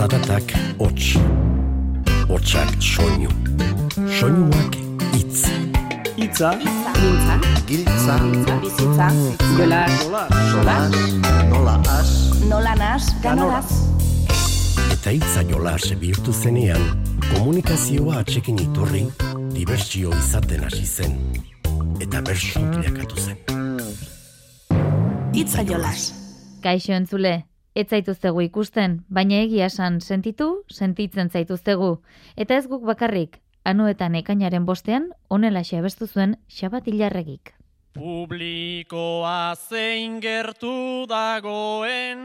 Zaratak 0.00 0.52
hots, 0.80 1.18
hotsak 2.24 2.70
soinu, 2.80 3.28
soinuak 4.08 4.78
itz. 5.12 5.42
Itza, 6.16 6.54
Mintza, 6.56 7.34
Giltza, 7.68 8.14
bizitza, 8.62 9.08
jolas, 9.58 9.98
solas, 10.52 10.96
nola 11.50 11.74
as, 11.98 12.14
nola 12.48 12.72
nas, 12.80 13.10
ganoraz. 13.20 13.68
Eta 14.96 15.12
itza 15.12 15.44
jolas 15.44 15.92
bihurtu 16.00 16.32
zenean, 16.32 16.80
komunikazioa 17.34 18.22
atxekin 18.24 18.56
iturri, 18.64 19.04
dibertsio 19.52 20.16
izaten 20.16 20.64
hasi 20.64 20.86
zen. 20.86 21.20
Eta 22.00 22.24
bersu 22.24 22.64
bilakatu 22.72 23.20
zen. 23.20 23.36
Itza 25.36 25.60
jolas. 25.60 26.08
Kaixo 26.64 26.96
entzule, 26.96 27.49
ez 27.74 27.86
zaituztegu 27.88 28.40
ikusten, 28.46 29.04
baina 29.08 29.34
egia 29.44 29.66
esan 29.70 30.00
sentitu, 30.00 30.64
sentitzen 30.68 31.30
zaituztegu. 31.30 32.02
Eta 32.36 32.56
ez 32.56 32.66
guk 32.66 32.82
bakarrik, 32.84 33.40
anuetan 33.64 34.14
ekainaren 34.14 34.66
bostean, 34.66 35.10
onela 35.28 35.62
abestu 35.78 36.06
zuen 36.06 36.36
xabat 36.48 36.86
hilarregik. 36.86 37.54
publikoa 37.94 39.54
zein 39.56 40.20
gertu 40.20 41.06
dagoen, 41.08 42.20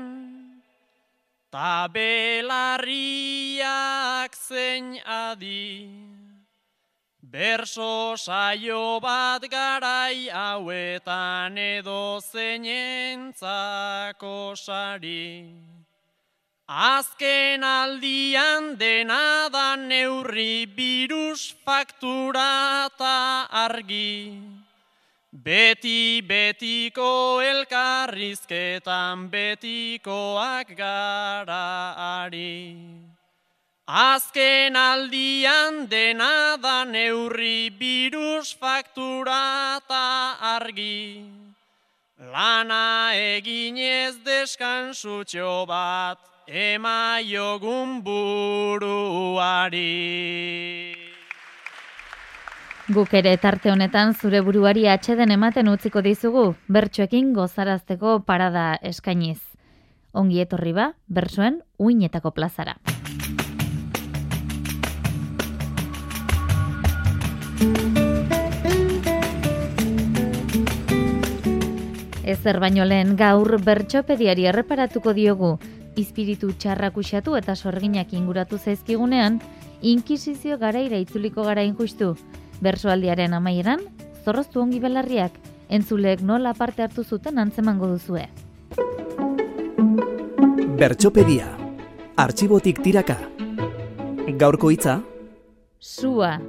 ta 1.49 1.87
belarriak 1.91 2.85
zein 4.35 5.01
adi. 5.05 6.14
Berso 7.35 8.15
saio 8.15 9.03
bat 9.03 9.43
garai 9.51 10.31
hauetan 10.31 11.57
edo 11.59 12.23
zeinentzako 12.23 13.35
sari. 14.55 15.51
Azken 16.65 17.63
aldian 17.67 18.77
dena 18.79 19.49
da 19.51 19.75
neurri 19.75 20.65
birus 20.77 21.51
faktura 21.65 22.87
eta 22.87 23.47
argi. 23.65 24.39
Beti 25.33 26.21
betiko 26.23 27.41
elkarrizketan 27.43 29.27
betikoak 29.35 30.71
gara 30.77 31.95
ari. 32.23 33.14
Azken 33.85 34.73
aldian 34.75 35.85
dena 35.85 36.57
da 36.57 36.85
neurri 36.85 37.69
birus 37.69 38.57
faktura 38.57 39.77
eta 39.77 40.37
argi. 40.41 41.21
Lana 42.17 43.13
eginez 43.13 44.17
deskansutxo 44.25 45.67
bat 45.69 46.17
emaiogun 46.47 48.01
buruari. 48.01 48.73
Guk 52.89 53.13
ere 53.13 53.37
tarte 53.37 53.69
honetan 53.69 54.15
zure 54.15 54.41
buruari 54.41 54.87
atxeden 54.89 55.29
ematen 55.29 55.69
utziko 55.69 56.01
dizugu, 56.01 56.55
bertsuekin 56.67 57.33
gozarazteko 57.37 58.25
parada 58.25 58.79
eskainiz. 58.81 59.41
Ongi 60.11 60.41
etorri 60.41 60.73
ba, 60.73 60.93
bersoen 61.05 61.61
uinetako 61.77 62.31
plazara. 62.31 62.94
Ezer 72.25 72.57
baino 72.59 72.85
lehen 72.89 73.13
gaur 73.19 73.59
bertxopediari 73.61 74.47
erreparatuko 74.49 75.13
diogu, 75.13 75.51
izpiritu 75.95 76.49
txarrak 76.57 76.97
usatu 76.97 77.35
eta 77.37 77.53
sorginak 77.55 78.13
inguratu 78.17 78.57
zaizkigunean, 78.57 79.37
inkisizio 79.81 80.57
garaira 80.57 80.97
itzuliko 80.97 81.45
gara 81.45 81.63
injustu. 81.63 82.15
Bersoaldiaren 82.65 83.37
amaieran, 83.37 83.85
zorroztu 84.25 84.63
ongi 84.63 84.81
belarriak, 84.81 85.37
entzuleek 85.69 86.25
nola 86.25 86.55
parte 86.57 86.81
hartu 86.81 87.03
zuten 87.03 87.37
antzemango 87.37 87.93
duzue. 87.93 88.25
Bertxopedia. 90.81 91.51
Artxibotik 92.17 92.81
tiraka. 92.81 93.19
Gaurko 94.39 94.71
hitza, 94.73 95.01
Sua. 95.85 96.39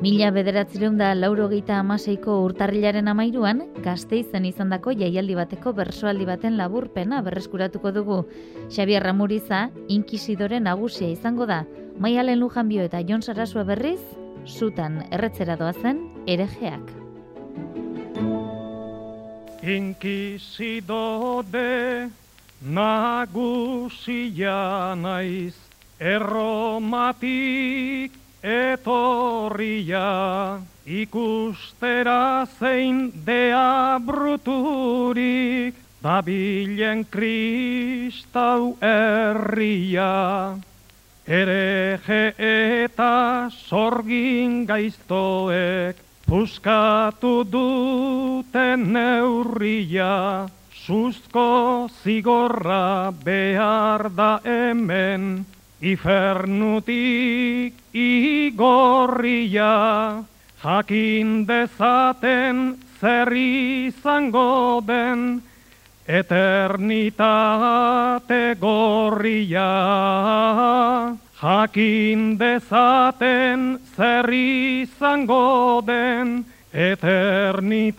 Mila 0.00 0.30
bederatzireun 0.32 0.96
da 0.98 1.12
laurogeita 1.14 1.76
amaseiko 1.78 2.38
urtarrilaren 2.46 3.08
amairuan, 3.12 3.60
gazteizen 3.84 4.44
izandako 4.48 4.92
jaialdi 4.96 5.34
bateko 5.36 5.72
bersoaldi 5.76 6.24
baten 6.26 6.56
laburpena 6.56 7.20
berreskuratuko 7.22 7.92
dugu. 7.92 8.24
Xabier 8.70 9.02
Ramuriza, 9.04 9.70
inkisidore 9.88 10.60
nagusia 10.60 11.08
izango 11.12 11.46
da. 11.46 11.64
Maialen 11.98 12.40
Lujanbio 12.40 12.82
eta 12.88 13.02
Jon 13.04 13.22
Sarasua 13.22 13.64
berriz, 13.68 14.00
sutan 14.46 15.04
erretzera 15.10 15.56
doazen 15.60 15.98
erejeak. 16.26 16.82
Inkisidode 19.62 20.88
nagusia 22.62 24.56
naiz 24.98 25.54
erromatik 26.00 27.42
etorria 28.42 30.08
ikustera 30.86 32.46
zein 32.58 33.12
dea 33.26 33.98
bruturik 34.02 35.74
dabilen 36.02 37.04
kristau 37.06 38.76
herria. 38.82 40.58
Ereje 41.22 42.34
eta 42.38 43.46
sorgin 43.54 44.66
gaiztoek 44.66 45.96
puskatu 46.26 47.44
duten 47.46 48.88
neurria, 48.92 50.48
suzko 50.74 51.88
zigorra 52.02 53.12
behar 53.24 54.08
da 54.16 54.40
hemen, 54.42 55.44
ifernutik 55.82 57.74
igorria, 57.92 59.74
jakin 60.62 61.46
dezaten 61.46 62.78
zer 63.00 63.32
izango 63.34 64.80
den, 64.86 65.42
Eternitate 66.06 67.18
gorria, 68.58 69.70
jakin 71.42 72.38
dezaten 72.38 73.78
zer 73.96 74.26
izango 74.34 75.80
den, 75.86 76.44
eternitate 76.74 77.94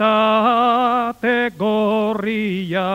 gorria. 1.57 2.91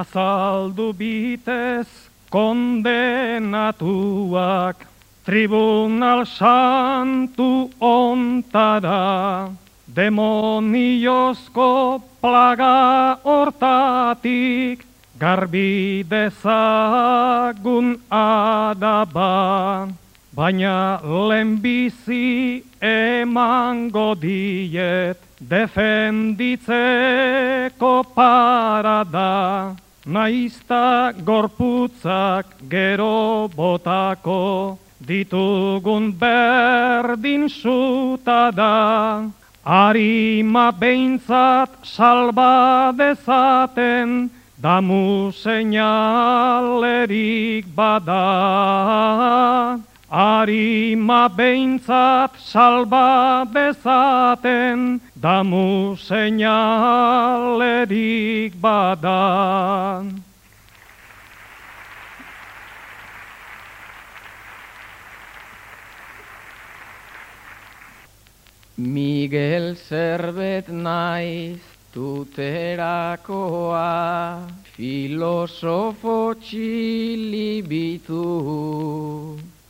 Azaldu 0.00 0.96
bitez 0.96 1.84
kondenatuak, 2.32 4.88
Tribunal 5.20 6.24
santu 6.24 7.68
ontara, 7.76 9.52
demoniozko 9.84 12.00
plaga 12.24 13.20
hortatik, 13.20 14.80
garbi 15.20 16.00
dezagun 16.08 18.00
adaba. 18.08 19.92
Baina 20.32 21.04
lehenbizi 21.04 22.64
emango 22.80 24.16
diet, 24.16 25.20
defenditzeko 25.36 28.08
parada. 28.16 29.76
Naizta 30.06 31.12
gorputzak 31.12 32.46
gero 32.70 33.48
botako, 33.52 34.78
ditugun 34.96 36.12
berdin 36.16 37.48
suta 37.48 38.50
da. 38.50 39.28
Arima 39.62 40.72
behintzat 40.72 41.68
salba 41.84 42.92
dezaten, 42.96 44.30
damu 44.56 45.32
seinalerik 45.36 46.06
bada. 47.76 48.24
Arima 50.10 51.28
behintzat 51.28 52.30
salba 52.40 53.44
dezaten, 53.52 55.00
damu 55.20 55.96
seinalerik 56.00 56.56
bada. 58.56 60.02
Miguel 68.78 69.76
zerbet 69.76 70.68
naiz 70.72 71.60
tuterakoa 71.92 73.84
filosofo 74.72 76.32
txilibitu 76.40 78.24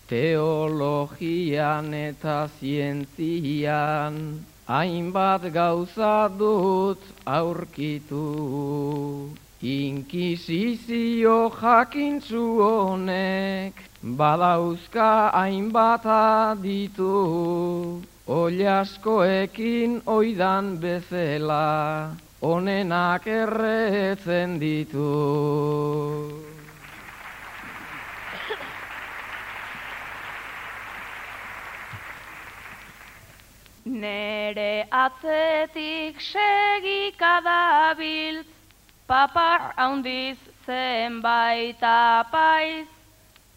teologian 0.07 1.91
eta 1.95 2.39
zientzian 2.61 4.15
hainbat 4.71 5.43
gauza 5.53 6.17
dut 6.39 7.03
aurkitu 7.27 8.25
Inkisizio 9.63 11.39
jakintzu 11.61 12.45
honek 12.63 13.75
badauzka 14.19 15.11
hainbat 15.35 16.07
aditu 16.07 17.15
Oliaskoekin 18.31 20.03
oidan 20.07 20.79
bezela 20.81 22.15
onenak 22.41 23.27
erretzen 23.27 24.61
ditu. 24.61 26.50
Nere 33.85 34.87
atzetik 34.93 36.21
segikadabiltz, 36.21 38.47
papar 39.09 39.73
haundiz 39.77 40.37
zenbait 40.67 41.83
apaiz, 41.83 42.87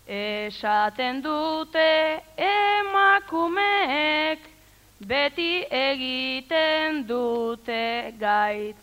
esaten 0.07 1.21
dute 1.21 2.21
emakumeek, 2.37 4.39
beti 5.07 5.65
egiten 5.69 7.07
dute 7.07 8.13
gaitz. 8.19 8.77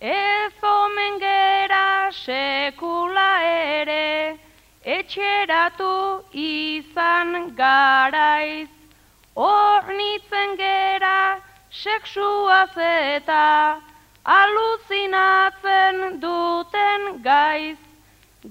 Ez 0.00 0.62
omen 0.62 1.18
gera 1.20 2.10
sekula 2.10 3.42
ere, 3.44 4.38
etxeratu 4.82 6.22
izan 6.32 7.54
garaiz. 7.54 8.81
Hornitzen 9.34 10.56
gera 10.58 11.40
seksuaz 11.70 12.76
eta 12.76 13.80
aluzinatzen 14.24 16.20
duten 16.20 17.22
gaiz. 17.24 17.78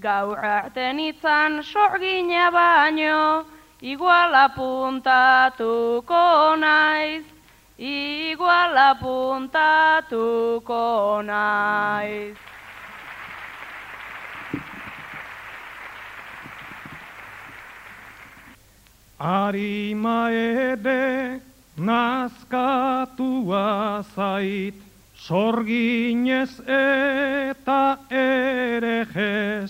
Gaur 0.01 0.37
arten 0.39 0.99
izan 0.99 1.63
sorgina 1.63 2.49
baino, 2.49 3.45
igual 3.81 4.33
apuntatuko 4.33 6.23
naiz, 6.57 7.25
igual 7.77 8.77
apuntatuko 8.89 9.61
naiz. 11.21 12.50
Arima 19.21 20.33
ede 20.33 21.37
nazkatua 21.77 23.61
zait, 24.15 24.73
sorginez 25.13 26.57
eta 26.65 28.01
erejez, 28.09 29.69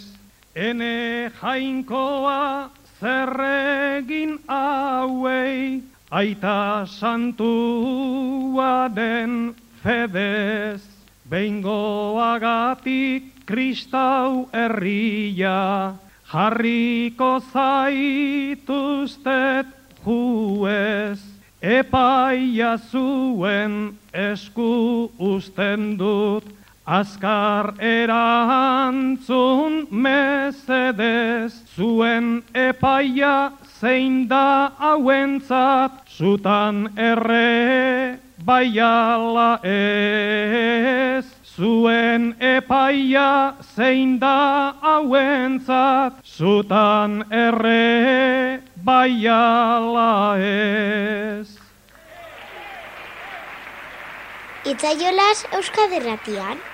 ene 0.55 1.29
jainkoa 1.41 2.71
zerregin 3.01 4.39
hauei, 4.47 5.83
aita 6.09 6.87
santua 6.87 8.87
den 8.87 9.53
fedez, 9.83 10.79
behingoagatik 11.27 13.45
kristau 13.45 14.47
herria, 14.53 15.97
jarriko 16.31 17.43
zaituztet 17.51 19.67
juez, 20.05 21.19
epaia 21.61 22.77
zuen 22.79 23.99
esku 24.13 25.11
usten 25.19 25.97
dut, 25.99 26.45
azkar 26.87 27.73
erantzun 27.83 29.87
mesedez, 29.91 31.51
zuen 31.75 32.43
epaia 32.55 33.51
zein 33.81 34.27
da 34.31 34.71
hauentzat, 34.79 36.07
zutan 36.07 36.87
erre 36.95 38.19
baiala 38.45 39.59
ez. 39.63 41.30
Zuen 41.51 42.35
epaia 42.39 43.55
zein 43.75 44.19
da 44.21 44.73
hauentzat, 44.81 46.21
zutan 46.23 47.25
erre 47.27 48.61
baiala 48.85 50.37
ez. 50.39 51.47
Itzaiolas 54.63 55.43
Euskaderratian. 55.51 56.70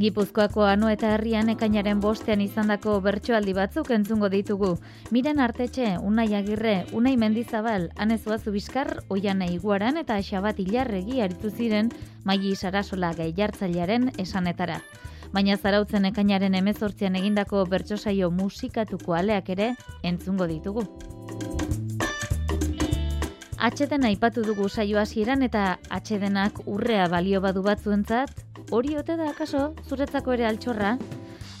Gipuzkoako 0.00 0.62
ano 0.64 0.88
eta 0.88 1.10
herrian 1.12 1.50
ekainaren 1.52 1.98
bostean 2.00 2.40
izandako 2.40 2.94
bertsoaldi 3.04 3.52
batzuk 3.58 3.90
entzungo 3.92 4.30
ditugu. 4.32 4.70
Miren 5.12 5.42
artetxe, 5.44 5.90
unai 6.10 6.30
agirre, 6.38 6.86
unai 6.96 7.12
mendizabal, 7.20 7.90
anezua 8.00 8.38
zubizkar, 8.38 8.94
oian 9.10 9.44
iguaran 9.44 10.00
eta 10.00 10.16
xabat 10.24 10.64
hilarregi 10.64 11.20
aritu 11.20 11.50
ziren 11.50 11.92
maili 12.24 12.54
sarasola 12.56 13.12
gai 13.12 13.28
jartzailearen 13.36 14.08
esanetara. 14.16 14.80
Baina 15.36 15.58
zarautzen 15.58 16.08
ekainaren 16.08 16.56
emezortzian 16.56 17.20
egindako 17.20 17.66
bertsosaio 17.68 18.30
musikatuko 18.30 19.20
aleak 19.20 19.52
ere 19.52 19.74
entzungo 20.02 20.48
ditugu. 20.48 20.88
Atxeden 23.60 24.06
aipatu 24.08 24.40
dugu 24.48 24.70
saio 24.70 24.96
hasieran 24.98 25.42
eta 25.44 25.74
atxedenak 25.90 26.62
urrea 26.64 27.08
balio 27.12 27.42
badu 27.44 27.60
batzuentzat, 27.60 28.30
hori 28.70 28.96
ote 28.96 29.16
da 29.16 29.30
akaso 29.30 29.74
zuretzako 29.88 30.34
ere 30.36 30.46
altxorra? 30.46 30.96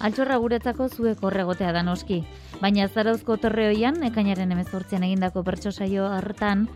Altxorra 0.00 0.38
guretzako 0.40 0.88
zuek 0.88 1.22
horregotea 1.24 1.72
da 1.76 1.82
noski. 1.82 2.22
Baina 2.60 2.86
zarauzko 2.88 3.36
torreoian, 3.42 4.02
ekainaren 4.06 4.52
emezortzian 4.52 5.04
egindako 5.04 5.42
bertso 5.44 5.72
saio 5.72 6.06
hartan, 6.08 6.68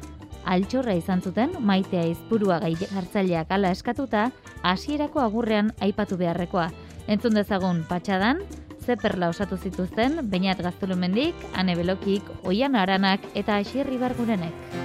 altxorra 0.44 0.94
izan 0.98 1.22
zuten, 1.22 1.56
maitea 1.60 2.04
izpurua 2.10 2.58
gai 2.60 2.74
hartzaileak 2.84 3.50
ala 3.54 3.72
eskatuta, 3.72 4.28
hasierako 4.62 5.24
agurrean 5.24 5.72
aipatu 5.80 6.20
beharrekoa. 6.20 6.68
Entzun 7.08 7.36
dezagun 7.40 7.84
patxadan, 7.88 8.44
ze 8.84 8.96
perla 9.00 9.30
osatu 9.32 9.56
zituzten, 9.56 10.20
bainat 10.30 10.60
gaztulumendik, 10.60 11.34
ane 11.54 11.76
belokik, 11.76 12.28
oian 12.44 12.76
aranak 12.76 13.24
eta 13.34 13.56
asierri 13.62 14.00
bargurenek. 14.00 14.83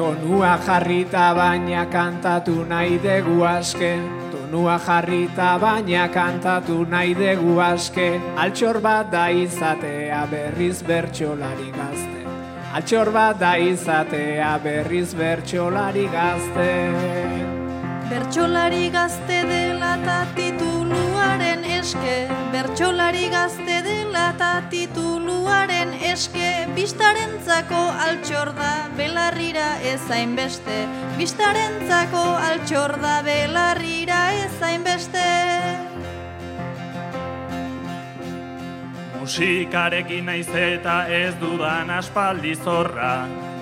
Tonua 0.00 0.56
jarrita 0.64 1.34
baina 1.36 1.84
kantatu 1.92 2.54
nahi 2.70 2.96
dugu 3.04 3.44
aske. 3.44 4.00
Tonua 4.32 4.78
jarrita 4.86 5.50
baina 5.60 6.08
kantatu 6.08 6.78
nahi 6.88 7.12
dugu 7.20 7.58
aske. 7.60 8.08
Altxor 8.44 8.80
bat 8.80 9.12
da 9.12 9.28
izatea 9.28 10.24
berriz 10.32 10.80
bertxolari 10.88 11.70
gazte. 11.76 12.24
Altxor 12.72 13.12
bat 13.12 13.38
da 13.44 13.54
izatea 13.68 14.58
berriz 14.64 15.08
bertxolari 15.12 16.08
gazte 16.18 17.59
Bertxolari 18.10 18.88
gazte 18.90 19.36
dela 19.46 19.92
eta 20.00 20.16
tituluaren 20.34 21.62
eske. 21.78 22.16
Bertxolari 22.50 23.28
gazte 23.30 23.76
dela 23.86 24.24
eta 24.34 24.48
tituluaren 24.72 25.94
eske. 26.10 26.48
Bistarentzako 26.74 27.82
altxor 28.06 28.50
da 28.56 28.72
belarrira 28.98 29.68
ezain 29.92 30.34
beste 30.38 30.76
Bistarentzako 31.18 32.22
altxor 32.48 32.96
da 33.02 33.16
belarrira 33.26 34.20
ezain 34.46 34.86
beste 34.86 35.26
Musikarekin 39.20 40.26
naiz 40.30 40.48
eta 40.48 41.04
ez 41.20 41.34
dudan 41.42 41.90
aspaldi 42.00 42.54
zorra 42.64 43.14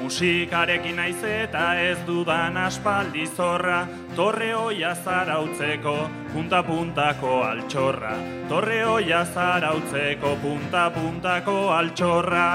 Musikarekin 0.08 0.96
naiz 0.96 1.20
eta 1.28 1.74
ez 1.84 1.98
dudan 2.06 2.56
aspaldi 2.56 3.26
zorra. 3.28 3.82
Torre 4.16 4.54
hoia 4.56 4.94
zarautzeko 4.96 5.96
punta-puntako 6.32 7.36
altxorra. 7.44 8.16
Torre 8.48 8.84
hoia 8.88 9.24
zarautzeko 9.34 10.38
punta-puntako 10.40 11.58
altxorra 11.76 12.46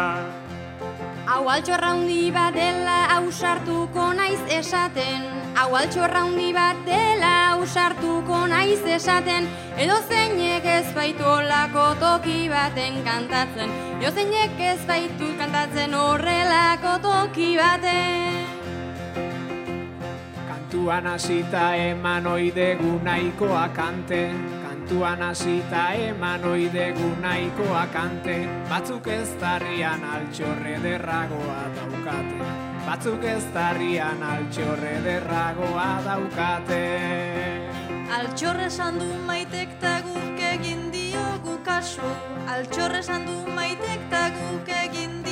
Hau 1.24 1.48
altxorra 1.48 1.94
handi 1.94 2.32
bat 2.36 2.52
dela 2.52 2.96
ausartuko 3.16 4.10
naiz 4.18 4.42
esaten. 4.52 5.22
Hau 5.56 5.70
altxorra 5.80 6.24
handi 6.26 6.50
bat 6.52 6.82
dela 6.84 7.30
ausartuko 7.54 8.42
naiz 8.52 8.82
esaten. 8.96 9.48
Edo 9.80 9.96
zeinek 10.10 10.68
ez 10.68 10.92
baitu 10.98 11.24
olako 11.24 11.86
toki 12.02 12.50
baten 12.52 13.00
kantatzen. 13.08 13.72
Edo 14.02 14.12
zeinek 14.12 14.60
ez 14.72 14.82
baitu 14.90 15.30
kantatzen 15.40 15.96
horrelako 15.96 16.98
toki 17.08 17.54
baten. 17.62 18.44
Kantuan 20.50 21.08
hasita 21.08 21.70
eman 21.86 22.28
oidegu 22.28 23.00
nahikoa 23.08 23.70
kante 23.80 24.26
Kantuan 24.84 25.22
hasita 25.24 25.94
eman 25.96 26.44
oidegu 26.44 27.16
nahikoa 27.24 27.86
kante. 27.94 28.36
Batzuk 28.68 29.08
ez 29.08 29.30
darrian 29.40 30.04
altxorre 30.04 30.74
derragoa 30.84 31.62
daukate. 31.78 32.50
Batzuk 32.84 33.24
ez 33.24 33.46
darrian 33.56 34.20
altxorre 34.20 34.98
derragoa 35.06 35.88
daukate. 36.04 36.82
Altxorre 38.20 38.68
esan 38.68 39.00
maitek 39.24 39.80
ta 39.80 40.02
guk 40.04 40.46
egin 40.52 40.92
diogu 40.92 41.62
kasu. 41.64 42.12
Altxorre 42.52 43.00
esan 43.00 43.24
maitek 43.56 44.10
ta 44.12 44.28
guk 44.36 44.68
egin 44.84 45.23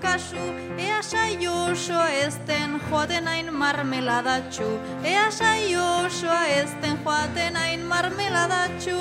kasu 0.00 0.46
Ea 0.78 1.02
saio 1.02 1.54
oso 1.64 2.00
ezten 2.24 2.80
joaten 2.90 3.28
hain 3.28 3.54
marmeladatxu 3.54 4.68
Ea 5.04 5.30
saio 5.30 5.84
oso 6.04 6.42
ezten 6.56 6.98
joaten 7.04 7.56
hain 7.56 7.86
marmeladatxu 7.86 8.98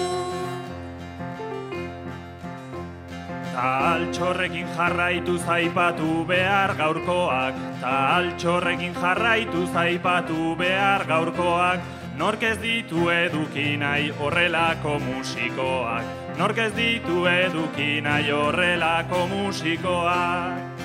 altxorrekin 3.60 4.68
jarraitu 4.78 5.38
zaipatu 5.38 6.26
behar 6.28 6.76
gaurkoak 6.80 7.56
Ta 7.82 7.94
altxorrekin 8.16 8.94
jarraitu 9.02 9.66
zaipatu 9.74 10.56
behar 10.56 11.06
gaurkoak 11.08 11.80
Nork 12.20 12.44
ez 12.44 12.58
ditu 12.62 13.10
eduki 13.10 13.78
nahi 13.78 14.10
horrelako 14.20 15.00
musikoak 15.00 16.38
Nork 16.40 16.58
ez 16.58 16.74
ditu 16.76 17.26
eduki 17.28 18.02
nahi 18.02 18.32
horrelako 18.32 19.28
musikoak 19.28 20.79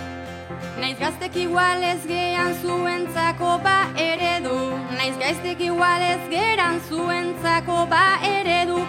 Naiz 0.80 0.98
gaztek 0.98 1.36
igual 1.36 1.82
ez 1.82 2.02
gean 2.06 2.54
zuentzako 2.62 3.58
ba 3.64 3.78
eredu. 3.96 4.58
Naiz 4.98 5.16
gaiztek 5.22 5.60
igual 5.60 6.02
ez 6.02 6.22
geran 6.30 6.80
zuentzako 6.88 7.86
ba 7.90 8.04
eredu. 8.22 8.82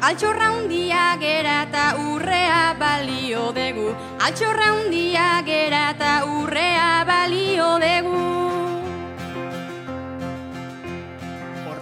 Altxorra 0.00 0.46
hundia 0.56 1.00
gera 1.20 1.56
eta 1.66 1.82
urrea 2.00 2.72
balio 2.80 3.50
degu 3.52 3.90
Altxorra 4.26 4.70
hundia 4.78 5.26
gera 5.44 5.82
eta 5.92 6.14
urrea 6.38 7.04
balio 7.04 7.68
degu 7.84 8.79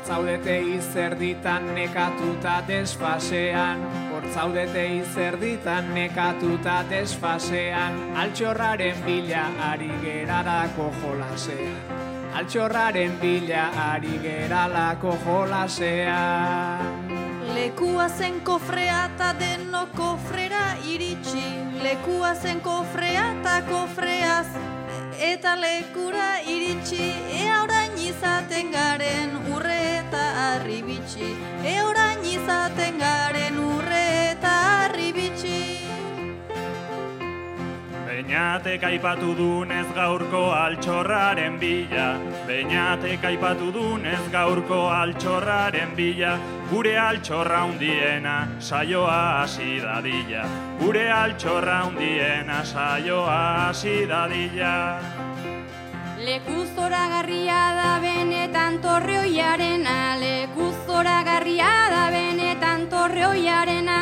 Hortzaudete 0.09 0.55
izerditan 0.73 1.75
nekatuta 1.77 2.63
desfasean. 2.69 3.83
Hortzaudete 4.09 4.85
izerditan 4.97 5.91
nekatuta 5.95 6.85
desfasean. 6.89 8.17
Altxorraren 8.17 9.03
bila 9.05 9.43
ari 9.67 9.91
gerarako 10.01 10.87
jolasean. 11.03 11.77
Altxorraren 12.41 13.19
bila 13.21 13.69
ari 13.93 14.17
geralako 14.23 15.13
jolasean. 15.27 17.05
Lekua 17.53 18.09
zen 18.09 18.41
kofrea 18.41 19.11
eta 19.13 19.35
deno 19.37 19.87
kofrera 19.93 20.73
iritsi. 20.89 21.45
Lekua 21.85 22.33
zen 22.35 22.61
kofrea 22.65 23.27
eta 23.35 23.61
kofreaz 23.69 24.47
eta 25.21 25.53
lekura 25.61 26.41
iritsi. 26.49 27.13
Ea 27.43 27.63
orain 27.63 27.93
izaten 28.09 28.73
garen 28.73 29.37
urre 29.53 29.88
eta 30.09 30.65
Ea 31.65 31.85
orain 31.85 32.25
izaten 32.25 32.99
garen 32.99 33.59
urre 33.61 34.05
eta 34.33 34.53
harri 34.69 35.13
bitxi. 35.13 35.59
Beñatek 38.09 38.83
aipatu 38.89 39.35
dunez 39.37 39.87
gaurko 39.95 40.43
altxorraren 40.53 41.59
bila. 41.61 42.09
Beñatek 42.49 43.25
aipatu 43.25 43.71
dunez 43.73 44.25
gaurko 44.33 44.89
altxorraren 44.89 45.95
bila. 45.95 46.39
Gure 46.71 46.97
altxorra 46.97 47.65
hundiena 47.69 48.49
saioa 48.59 49.43
hasi 49.43 49.81
dadila. 49.85 50.49
Gure 50.81 51.07
altxorra 51.21 51.81
hundiena 51.87 52.65
saioa 52.65 53.41
hasi 53.69 54.07
dadila 54.07 55.28
Lekuz 56.29 56.69
zoragarria 56.77 57.59
da 57.77 57.93
benetan 58.03 58.75
torreoiarena 58.85 59.95
Lekuz 60.21 60.75
zoragarria 60.87 61.71
da 61.93 62.03
benetan 62.13 62.85
torreoiarena. 62.93 63.97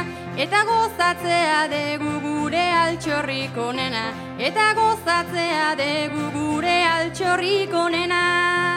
Eta 0.45 0.65
gozatzea 0.71 1.61
degu 1.71 2.15
gure 2.25 2.65
altxorrik 2.81 3.61
onena. 3.69 4.03
Eta 4.49 4.73
gozatzea 4.81 5.69
degu 5.79 6.33
gure 6.35 6.75
altxorrik 6.97 7.79
onena 7.87 8.76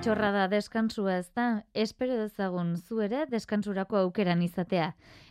Altxorra 0.00 0.30
da 0.32 0.46
deskansua 0.48 1.18
ez 1.20 1.26
da, 1.36 1.66
espero 1.76 2.14
dezagun 2.16 2.70
zu 2.80 3.02
ere 3.04 3.26
deskansurako 3.28 3.98
aukeran 3.98 4.40
izatea. 4.40 4.86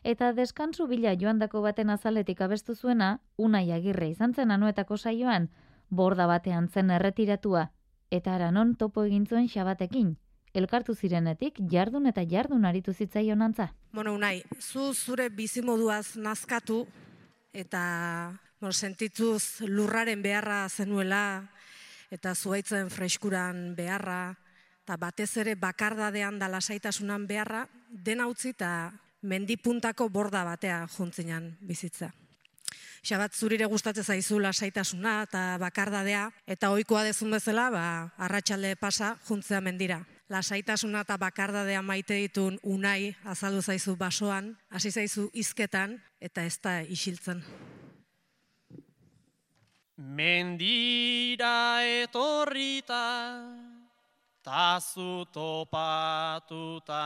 Eta 0.06 0.28
deskansu 0.38 0.86
bila 0.86 1.16
joandako 1.18 1.64
baten 1.64 1.90
azaletik 1.90 2.44
abestu 2.46 2.76
zuena, 2.76 3.08
unai 3.36 3.72
agirre 3.74 4.12
izan 4.12 4.36
zen 4.36 4.52
anuetako 4.54 5.00
saioan, 5.02 5.48
borda 5.90 6.28
batean 6.30 6.68
zen 6.70 6.92
erretiratua, 6.94 7.64
eta 8.12 8.36
aranon 8.36 8.76
topo 8.76 9.08
egin 9.08 9.26
zuen 9.26 9.48
xabatekin. 9.50 10.12
Elkartu 10.54 10.94
zirenetik, 10.94 11.58
jardun 11.72 12.06
eta 12.06 12.22
jardun 12.30 12.68
aritu 12.70 12.94
zitzaion 12.94 13.42
antza. 13.42 13.72
Bueno, 13.92 14.14
unai, 14.14 14.44
zu 14.60 14.94
zure 14.94 15.32
bizimoduaz 15.34 16.14
nazkatu, 16.16 16.84
eta 17.54 17.82
bueno, 18.60 18.74
sentituz 18.74 19.66
lurraren 19.66 20.22
beharra 20.22 20.70
zenuela, 20.70 21.50
eta 22.12 22.36
zuaitzen 22.36 22.94
freskuran 22.94 23.74
beharra, 23.74 24.38
eta 24.90 24.98
batez 24.98 25.38
ere 25.38 25.54
bakardadean 25.54 26.40
da 26.42 26.48
lasaitasunan 26.50 27.28
beharra, 27.30 27.68
dena 27.94 28.26
utzi 28.26 28.56
eta 28.56 28.90
mendipuntako 29.22 30.08
borda 30.10 30.42
batea 30.48 30.80
juntzinan 30.90 31.52
bizitza. 31.62 32.10
Xabat 33.06 33.38
zurire 33.38 33.68
gustatzen 33.70 34.04
zaizu 34.04 34.40
lasaitasuna 34.42 35.28
eta 35.28 35.44
bakardadea, 35.62 36.24
eta 36.48 36.72
ohikoa 36.74 37.04
dezun 37.06 37.30
bezala, 37.38 37.70
ba, 37.70 37.86
arratsalde 38.18 38.74
pasa 38.82 39.14
juntzea 39.30 39.62
mendira. 39.62 40.02
Lasaitasuna 40.30 41.06
eta 41.06 41.20
bakardadea 41.22 41.86
maite 41.86 42.18
ditun 42.26 42.58
unai 42.64 43.14
azaldu 43.30 43.62
zaizu 43.62 43.94
basoan, 43.96 44.56
hasi 44.74 44.90
zaizu 44.90 45.30
hizketan 45.36 46.00
eta 46.20 46.50
ez 46.50 46.58
da 46.66 46.80
isiltzen. 46.82 47.46
Mendira 50.02 51.86
etorrita, 51.86 53.06
tazu 54.44 55.26
topatuta. 55.34 57.06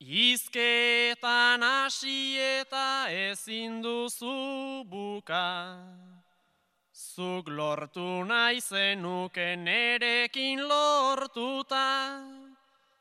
Izketan 0.00 1.62
hasi 1.62 2.36
eta 2.36 3.08
ezin 3.08 3.82
duzu 3.82 4.84
buka. 4.84 5.80
Zuk 6.92 7.48
lortu 7.48 8.24
nahi 8.24 8.60
zenuke 8.60 9.56
nerekin 9.56 10.60
lortuta. 10.68 12.20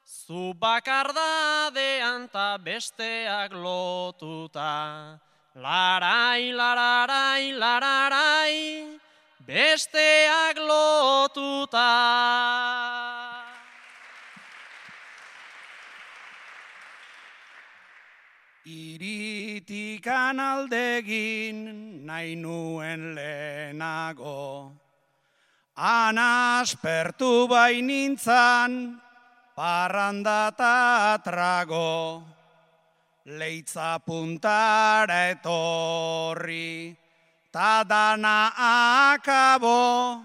Zu 0.06 0.54
bakardadean 0.54 2.32
ta 2.32 2.58
besteak 2.58 3.52
lotuta. 3.52 5.20
Larai, 5.56 6.52
lararai, 6.52 7.52
lararai, 7.56 9.00
besteak 9.46 10.58
lotuta. 10.58 11.92
Iritikan 18.66 20.40
aldegin 20.40 22.06
nahi 22.06 22.36
nuen 22.36 23.14
lehenago, 23.14 24.74
Anaspertu 25.76 27.48
bainintzan, 27.48 29.02
parranda 29.56 30.50
eta 30.50 31.20
trago. 31.24 32.24
leitza 33.26 33.98
puntara 34.06 35.34
etorri, 35.34 36.96
ta 37.56 37.88
dana 37.88 38.52
akabo, 39.16 40.20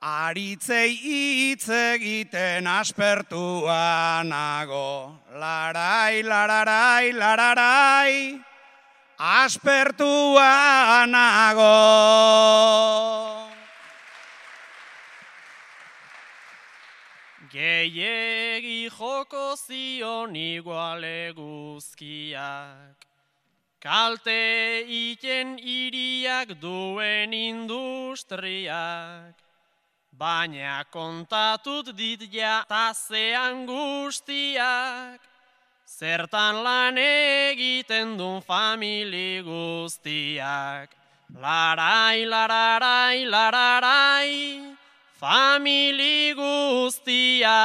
aritzei 0.00 0.96
hitz 0.96 1.68
egiten 1.68 2.64
aspertuanago. 2.66 5.20
Larai, 5.36 6.24
lararai, 6.24 7.12
lararai, 7.12 8.40
aspertuanago. 9.18 11.76
Gehiegi 17.52 18.88
joko 18.88 19.56
zion 19.60 20.32
iguale 20.34 21.34
guzkiak, 21.36 23.03
kalte 23.84 24.80
iten 24.88 25.58
iriak 25.60 26.56
duen 26.60 27.32
industriak, 27.36 28.64
baina 30.16 30.84
kontatut 30.88 31.92
dit 31.96 32.22
ja 32.32 32.64
tazean 32.68 33.66
guztiak, 33.68 35.20
zertan 35.84 36.62
lan 36.64 36.96
egiten 36.96 38.16
duen 38.16 38.40
famili 38.40 39.42
guztiak. 39.44 40.88
Larai, 41.34 42.24
lararai, 42.24 43.26
lararai, 43.26 44.60
famili 45.20 46.32
guztia. 46.36 47.60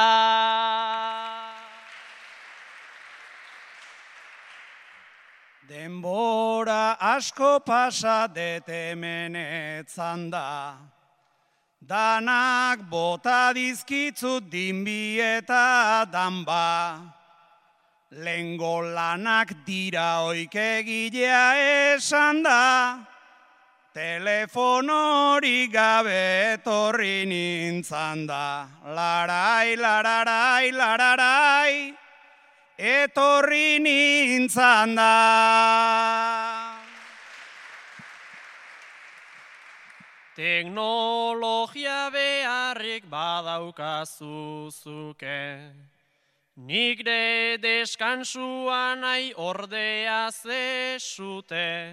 Denbora 5.70 6.98
asko 6.98 7.62
pasa 7.64 8.26
detemenetzan 8.26 10.28
da, 10.28 10.74
danak 11.78 12.90
bota 12.90 13.52
dizkitzut 13.54 14.50
dinbi 14.50 15.20
eta 15.22 16.10
danba. 16.10 16.98
Lengo 18.10 18.82
lanak 18.82 19.62
dira 19.64 20.26
oikegilea 20.26 21.94
esan 21.94 22.42
da, 22.42 22.98
Telefonori 23.94 25.70
gabe 25.70 26.58
etorri 26.58 27.26
nintzan 27.30 28.26
da, 28.26 28.66
larai, 28.86 29.78
lararai, 29.78 30.72
lararai, 30.74 31.99
etorri 32.80 33.76
nintzan 33.78 34.96
da. 34.96 36.80
Teknologia 40.32 42.08
beharrik 42.08 43.04
badaukazuzuke, 43.04 45.60
nik 46.56 47.04
de 47.04 47.60
deskansuan 47.60 49.04
nahi 49.04 49.36
ordea 49.36 50.32
zesute. 50.32 51.92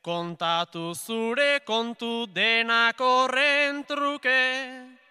Kontatu 0.00 0.96
zure 0.96 1.60
kontu 1.66 2.26
denak 2.32 2.96
horren 2.98 3.84
truke, 3.84 5.01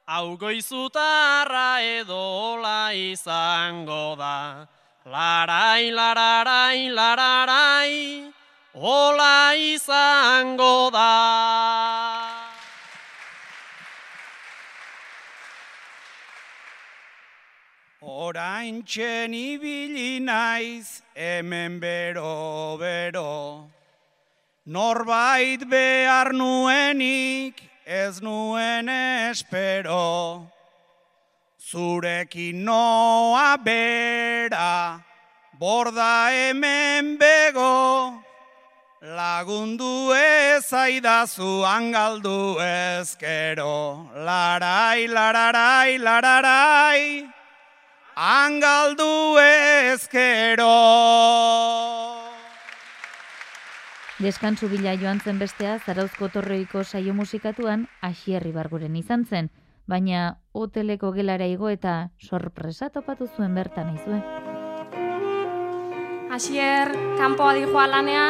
hau 0.06 0.36
goizutarra 0.36 1.80
edola 1.84 2.92
izango 2.92 4.16
da. 4.16 4.66
Larai, 5.04 5.90
lararai, 5.92 6.88
lararai, 6.92 8.32
Ola 8.74 9.54
izango 9.56 10.90
da. 10.92 12.17
Orain 18.18 18.80
txen 18.82 19.30
ibili 19.30 20.18
naiz 20.18 21.02
hemen 21.14 21.78
bero 21.78 22.74
bero. 22.80 23.70
Norbait 24.66 25.62
behar 25.62 26.32
nuenik 26.34 27.62
ez 27.86 28.18
nuen 28.20 28.90
espero. 28.90 30.50
Zurekin 31.62 32.64
noa 32.64 33.54
bera, 33.62 34.98
borda 35.54 36.34
hemen 36.34 37.14
bego. 37.22 38.18
Lagundu 39.00 40.10
ez 40.18 40.66
aidazu 40.72 41.62
angaldu 41.62 42.58
ezkero, 42.66 44.10
larai, 44.26 45.06
lararai, 45.06 45.98
lararai, 46.02 47.37
angaldu 48.18 49.38
ezkero. 49.38 50.74
Deskantzu 54.18 54.66
bila 54.66 54.96
joan 54.98 55.20
zen 55.22 55.38
bestea, 55.38 55.78
zarauzko 55.78 56.26
torroiko 56.34 56.82
saio 56.82 57.14
musikatuan, 57.14 57.86
asierri 58.02 58.50
barguren 58.50 58.96
izan 58.98 59.24
zen, 59.24 59.52
baina 59.86 60.34
hoteleko 60.50 61.12
gelara 61.14 61.46
igo 61.46 61.70
eta 61.70 62.10
sorpresa 62.18 62.90
topatu 62.90 63.30
zuen 63.36 63.54
bertan 63.54 63.94
izue. 63.94 64.18
Asier, 66.34 66.90
kanpoa 67.22 67.54
dijoa 67.54 67.86
lanea, 67.86 68.26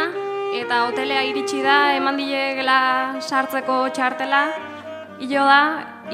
eta 0.60 0.84
hotelea 0.84 1.24
iritsi 1.32 1.64
da 1.64 1.94
eman 1.96 2.20
dilegela 2.20 2.80
sartzeko 3.24 3.86
txartela 3.96 4.50
hilo 5.18 5.48
da 5.48 5.62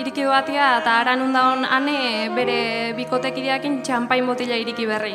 iriki 0.01 0.23
duatia 0.27 0.67
eta 0.81 0.93
aran 1.03 1.21
undaon 1.27 1.63
ane 1.77 2.29
bere 2.37 2.59
bikotekideakin 2.99 3.83
txampain 3.87 4.27
botila 4.27 4.57
iriki 4.63 4.87
berri. 4.91 5.15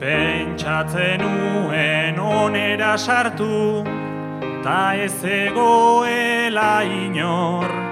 Pentsatzen 0.00 1.20
nuen 1.24 2.18
onera 2.18 2.96
sartu, 2.98 3.84
ta 4.64 4.80
ez 5.06 5.16
egoela 5.24 6.82
inor, 6.84 7.83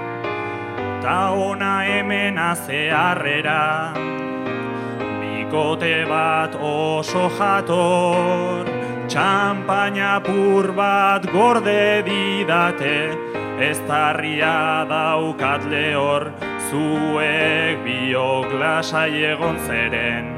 ta 1.03 1.31
ona 1.35 1.83
hemen 1.83 2.37
azearrera, 2.39 3.91
bikote 5.19 5.97
bat 6.07 6.55
oso 6.55 7.25
jator, 7.37 8.63
txampaina 9.11 10.13
pur 10.23 10.71
bat 10.77 11.27
gorde 11.33 12.07
didate, 12.07 12.95
ez 13.67 13.75
tarria 13.89 14.87
daukat 14.93 15.67
lehor, 15.75 16.29
zuek 16.69 17.83
biok 17.83 18.55
lasai 18.63 19.11
egon 19.33 19.59
zeren, 19.67 20.33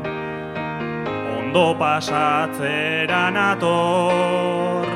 ondo 1.38 1.70
pasatzeran 1.78 3.38
ator. 3.52 4.95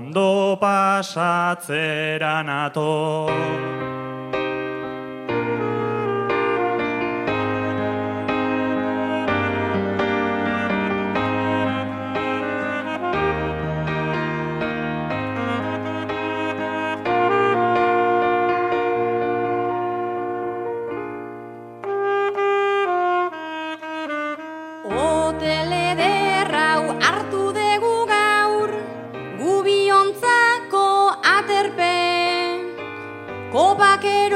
Ondo 0.00 0.56
pasatzeran 0.56 2.48
ator. 2.48 3.99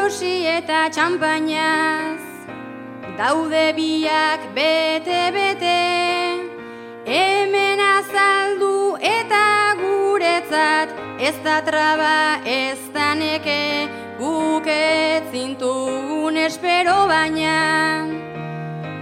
Erosi 0.05 0.45
eta 0.45 0.91
txampainaz, 0.93 2.21
daude 3.17 3.73
biak 3.73 4.43
bete-bete, 4.53 5.81
hemen 7.09 7.81
azaldu 7.81 8.99
eta 9.01 9.73
guretzat, 9.81 10.93
ez 11.17 11.33
da 11.47 11.57
traba 11.65 12.37
ez 12.45 12.77
da 12.93 13.15
neke, 13.17 13.89
guk 14.21 14.69
ez 14.69 15.25
zintugun 15.33 16.37
espero 16.37 17.07
baina. 17.09 18.05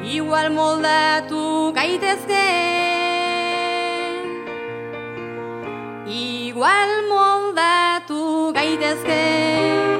Igual 0.06 0.52
moldatu 0.54 1.72
gaitezke. 1.74 2.46
Igual 6.06 6.94
moldatu 7.10 8.52
gaitezke 8.54 9.91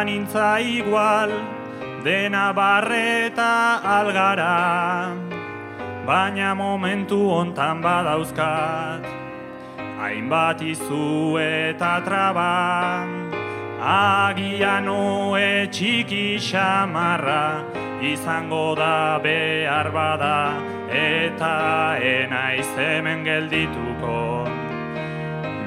banintza 0.00 0.56
igual, 0.64 1.28
dena 2.02 2.54
barreta 2.56 3.84
algara, 3.84 5.12
baina 6.08 6.56
momentu 6.56 7.18
hontan 7.28 7.82
badauzkat, 7.84 9.04
hainbat 10.00 10.62
izu 10.64 11.36
eta 11.36 12.00
traba, 12.06 13.04
agian 13.76 14.88
oe 14.88 15.68
txiki 15.68 16.40
xamarra, 16.48 17.60
izango 18.00 18.72
da 18.80 19.20
behar 19.20 19.92
bada, 19.92 20.40
eta 20.88 22.00
enaiz 22.00 22.72
hemen 22.80 23.20
geldituko. 23.28 24.48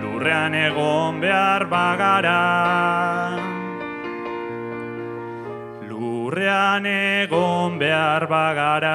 Lurrean 0.01 0.57
egon 0.57 1.21
behar 1.21 1.69
bagara. 1.69 3.42
Lurrean 6.33 6.85
egon 6.87 7.77
behar 7.77 8.25
bagara. 8.25 8.93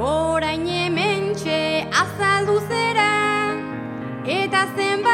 Orain 0.00 0.64
hementxe 0.64 1.84
azaldu 2.04 2.56
zera 2.70 3.10
Eta 4.40 4.64
zenbat 4.76 5.09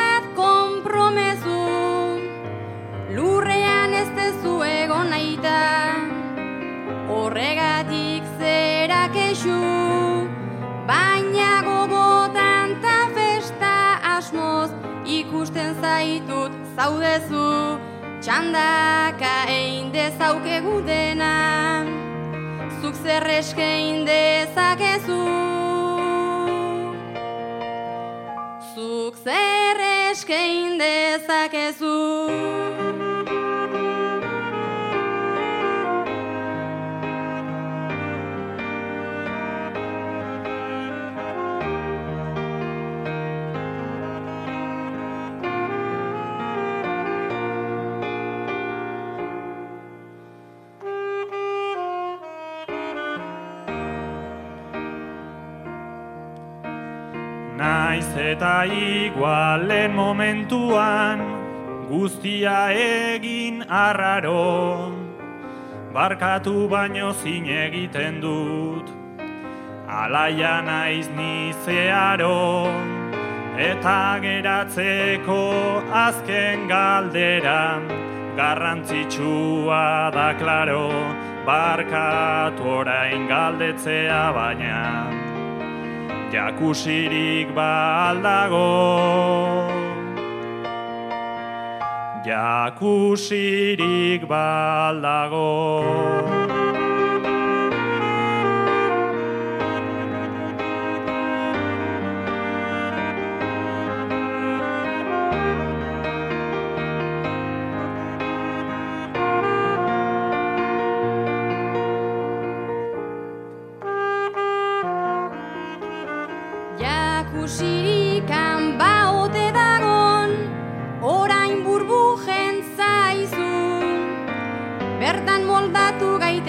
kexu 9.46 10.28
Baina 10.86 11.62
gogotan 11.62 12.80
ta 12.82 13.08
festa 13.14 13.98
asmoz 14.16 14.70
Ikusten 15.06 15.74
zaitut 15.80 16.52
zaudezu 16.76 17.78
Txandaka 18.20 19.34
egin 19.46 19.92
dezaukegu 19.92 20.80
dena. 20.86 21.84
Zuk 22.80 22.96
zer 23.04 23.26
eskein 23.36 24.06
dezakezu? 24.08 25.20
Zuk 28.74 29.20
zer 29.22 29.84
eskein 30.10 30.80
dezakezu 30.80 32.65
eta 58.36 58.68
igualen 58.68 59.94
momentuan 59.96 61.20
guztia 61.88 62.68
egin 62.76 63.64
arraro. 63.64 64.92
Barkatu 65.94 66.68
baino 66.68 67.14
zin 67.16 67.48
egiten 67.48 68.20
dut 68.20 68.92
Alaia 69.88 70.60
naiz 70.60 71.08
nizearo 71.16 72.68
Eta 73.56 74.20
geratzeko 74.20 75.40
azken 76.04 76.68
galdera 76.68 77.80
Garrantzitsua 78.36 80.12
da 80.12 80.34
klaro 80.36 80.92
Barkatu 81.48 82.68
orain 82.80 83.24
galdetzea 83.32 84.24
baina 84.36 85.15
jakusirik 86.36 87.48
baldago. 87.56 88.68
Jakusirik 92.26 94.28
baldago 94.28 96.55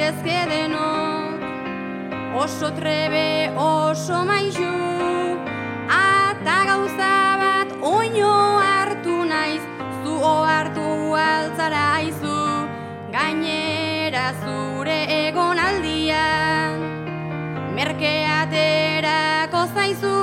gaitezke 0.07 0.39
denok 0.47 1.35
oso 2.39 2.71
trebe 2.71 3.51
oso 3.59 4.23
maizu 4.23 4.71
ata 5.91 6.63
gauza 6.69 7.35
bat 7.41 7.67
oino 7.81 8.59
hartu 8.63 9.25
naiz. 9.25 9.61
Zu 10.03 10.13
ohartu 10.23 11.15
altzara 11.15 12.01
izu 12.07 12.37
gainera 13.11 14.33
zure 14.43 14.99
egon 15.27 15.59
aldia 15.59 16.25
merkeaterako 17.75 19.61
zaizu. 19.75 20.17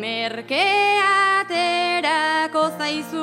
Merkeaterako 0.00 2.62
zaizu. 2.78 3.21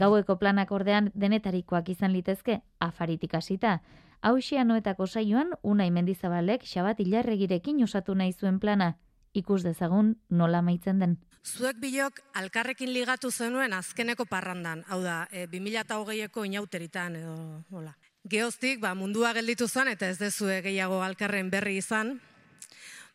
Gaueko 0.00 0.38
planak 0.40 0.70
ordean 0.72 1.10
denetarikoak 1.12 1.90
izan 1.92 2.14
litezke, 2.16 2.60
afaritik 2.80 3.34
hasita. 3.36 3.80
Hauxianoetako 4.24 5.06
saioan, 5.06 5.50
Unai 5.62 5.90
Mendizabalek 5.92 6.64
xabat 6.64 7.00
ilarregirekin 7.04 7.82
osatu 7.84 8.14
nahi 8.16 8.32
zuen 8.32 8.60
plana. 8.60 8.94
Ikus 9.36 9.60
dezagun 9.62 10.14
nola 10.30 10.62
maitzen 10.62 11.02
den. 11.04 11.18
Zuek 11.44 11.76
bilok 11.80 12.22
alkarrekin 12.36 12.92
ligatu 12.92 13.30
zenuen 13.30 13.72
azkeneko 13.76 14.24
parrandan, 14.28 14.84
hau 14.88 15.02
da, 15.02 15.26
e, 15.30 15.46
2008eko 15.52 16.44
inauteritan 16.48 17.16
edo, 17.16 17.36
hola. 17.70 17.94
Geoztik, 18.28 18.80
ba, 18.80 18.94
mundua 18.94 19.34
gelditu 19.36 19.68
zen 19.68 19.88
eta 19.88 20.08
ez 20.08 20.18
dezue 20.18 20.60
gehiago 20.64 21.02
alkarren 21.04 21.50
berri 21.50 21.76
izan, 21.80 22.18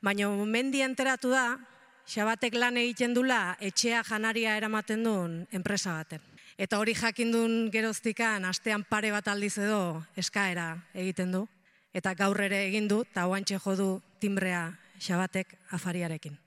baina 0.02 0.30
mendi 0.30 0.82
enteratu 0.82 1.34
da, 1.34 1.58
xabatek 2.06 2.56
lan 2.56 2.78
egiten 2.78 3.14
dula 3.14 3.58
etxea 3.60 4.04
janaria 4.06 4.58
eramaten 4.58 5.04
duen 5.04 5.38
enpresa 5.52 5.98
baten. 5.98 6.35
Eta 6.56 6.80
hori 6.80 6.94
jakindun 6.96 7.68
geroztikan 7.68 8.46
astean 8.48 8.86
pare 8.88 9.12
bat 9.12 9.28
aldiz 9.28 9.58
edo 9.60 10.04
eskaera 10.16 10.78
egiten 10.94 11.34
du. 11.36 11.44
Eta 11.92 12.14
gaur 12.16 12.40
ere 12.44 12.66
egin 12.70 12.88
du, 12.88 13.02
eta 13.04 13.28
oantxe 13.28 13.60
jo 13.60 13.76
du 13.76 13.90
timbrea 14.20 14.72
xabatek 15.00 15.56
afariarekin. 15.76 16.38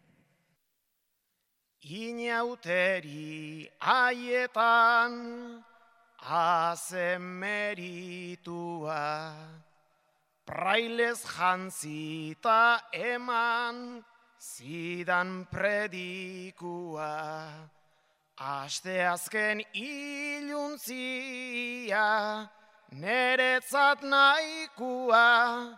Inauteri 1.88 3.68
haietan 3.80 5.14
hazen 6.24 7.22
meritua, 7.22 9.04
prailez 10.44 11.22
jantzita 11.36 12.80
eman 12.92 14.04
zidan 14.40 15.46
predikua. 15.52 17.08
Aste 18.40 19.02
azken 19.02 19.64
iluntzia, 19.74 20.78
neretzat 22.94 24.02
nahikua, 24.02 25.76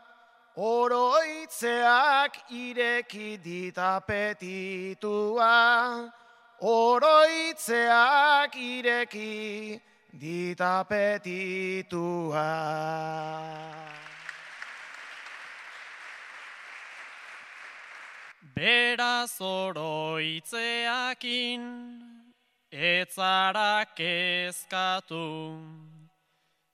oroitzeak 0.57 2.37
ireki 2.53 3.39
ditapetitua. 3.41 6.13
Oroitzeak 6.61 8.57
ireki 8.57 9.81
ditapetitua. 10.13 12.45
Beraz 18.55 19.41
oroitzeakin, 19.41 22.10
etzara 22.73 23.85
kezkatu. 23.97 25.59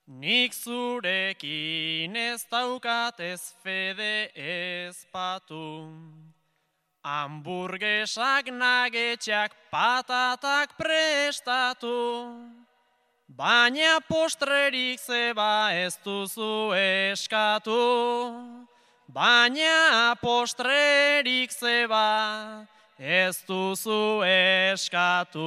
Nik 0.07 0.53
zurekin 0.53 2.15
ez 2.15 2.45
daukat 2.51 3.19
ez 3.19 3.53
fede 3.63 4.31
ez 4.35 5.05
patu. 5.11 5.83
Hamburgesak 7.03 8.47
nagetxak 8.51 9.51
patatak 9.71 10.77
prestatu. 10.77 12.45
Baina 13.27 13.99
postrerik 14.07 14.99
zeba 14.99 15.71
ez 15.73 15.97
duzu 16.03 16.71
eskatu. 16.73 17.83
Baina 19.07 20.15
postrerik 20.21 21.51
zeba 21.51 22.67
ez 22.99 23.43
duzu 23.45 24.23
eskatu. 24.25 25.45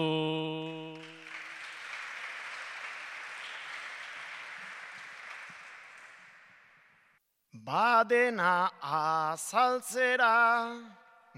Badena 7.53 8.71
azaltzera, 8.81 10.79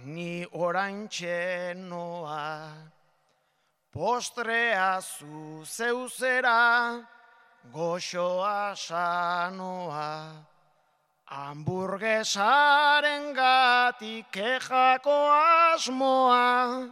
ni 0.05 0.47
orain 0.53 1.09
noa. 1.89 2.73
Postrea 3.93 5.01
zu 5.01 5.65
zeuzera, 5.65 7.01
goxoa 7.73 8.77
sanoa. 8.77 10.52
Hamburgesaren 11.31 13.35
gatik 13.35 14.27
kejako 14.33 15.31
asmoa, 15.75 16.91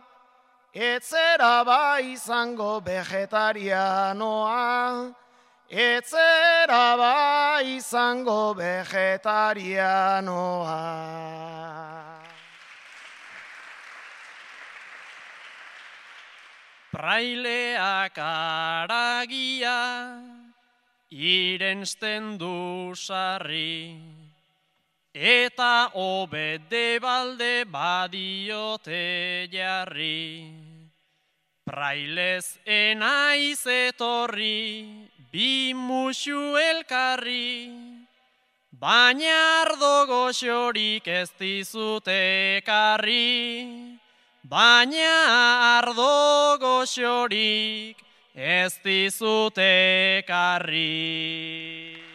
etzera 0.75 1.65
bai 1.65 2.13
izango 2.13 2.81
vegetarianoa, 2.81 5.15
etzera 5.69 6.97
bai 6.97 7.77
izango 7.77 8.55
vegetarianoa. 8.55 10.81
Praileak 16.91 18.19
aragia, 18.19 19.79
irensten 21.11 22.39
du 22.39 22.95
sarri, 22.95 24.20
eta 25.15 25.91
obede 25.95 27.01
balde 27.01 27.65
badiote 27.65 29.49
jarri. 29.51 30.55
Prailez 31.65 32.59
enaiz 32.67 33.67
etorri, 33.67 35.11
bi 35.31 35.75
musu 35.75 36.57
elkarri, 36.59 37.71
baina 38.73 39.63
ardo 39.63 40.07
goxorik 40.07 41.07
ez 41.07 41.31
dizute 41.39 42.59
ekarri. 42.59 43.99
Baina 44.43 45.79
ardo 45.79 46.59
goxorik 46.59 47.97
ez 48.35 48.73
dizute 48.83 49.71
ekarri. 50.25 52.10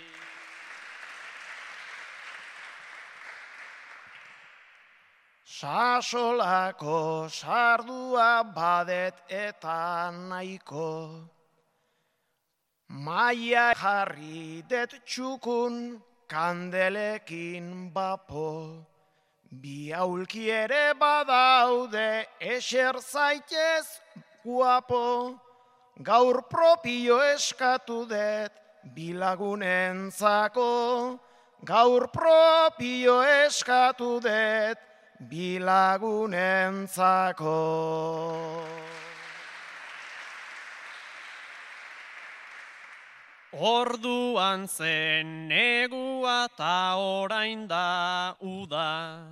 Sasolako 5.55 7.29
sardua 7.31 8.43
badet 8.43 9.15
eta 9.29 10.11
nahiko, 10.11 11.23
Maia 12.89 13.71
jarri 13.73 14.63
det 14.67 14.99
txukun 15.07 16.01
kandelekin 16.27 17.93
bapo, 17.93 18.83
Bi 19.49 19.93
aulki 19.95 20.51
ere 20.51 20.93
badaude 20.99 22.25
eser 22.41 22.99
zaitez 22.99 23.85
guapo, 24.43 25.39
Gaur 26.03 26.41
propio 26.49 27.21
eskatu 27.31 28.01
det 28.09 28.51
bilagunentzako, 28.97 30.73
Gaur 31.63 32.07
propio 32.11 33.21
eskatu 33.23 34.19
det 34.19 34.75
bilagunentzako. 35.19 37.59
Orduan 43.55 44.67
zen 44.67 45.47
negua 45.47 46.47
ta 46.57 46.99
orain 46.99 47.67
da 47.67 48.35
uda. 48.41 49.23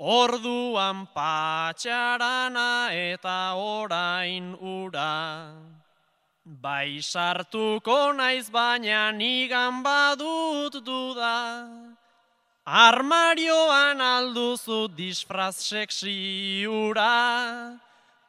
Orduan 0.00 1.06
patxarana 1.14 2.90
eta 2.90 3.54
orain 3.54 4.56
ura. 4.58 5.54
Bai 6.44 6.98
sartuko 6.98 8.12
naiz 8.16 8.50
baina 8.50 9.12
nigan 9.12 9.82
badut 9.82 10.82
duda. 10.82 11.97
Armarioan 12.68 13.96
alduzu 13.98 14.94
disfraz 14.94 15.56
seksi 15.56 16.68
ura. 16.68 17.80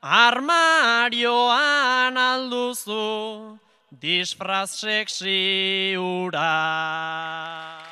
Armarioan 0.01 2.15
alduzu 2.15 3.59
disfraz 3.91 4.79
seksi 4.79 5.97
ura. 5.99 7.83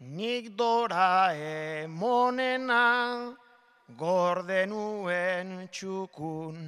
Nik 0.00 0.56
dora 0.58 1.30
emonena, 1.30 3.38
gordenuen 3.96 5.68
txukun. 5.70 6.58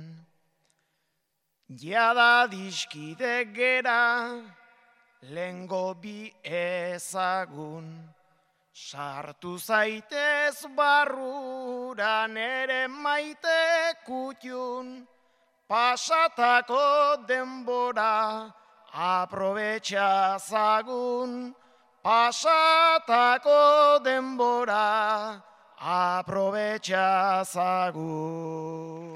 Jada 1.66 2.46
diskide 2.46 3.42
gera, 3.52 4.38
lengo 5.30 5.94
bi 5.94 6.32
ezagun. 6.42 8.10
Sartu 8.74 9.56
zaitez 9.58 10.66
barrura 10.76 12.26
nere 12.26 12.88
maite 12.88 13.94
kutxun, 14.04 15.06
pasatako 15.70 17.22
denbora 17.28 18.50
aprobetxa 18.90 20.38
zagun, 20.42 21.54
pasatako 22.02 24.02
denbora 24.02 25.40
aprobetxa 25.78 27.44
zagun. 27.46 29.13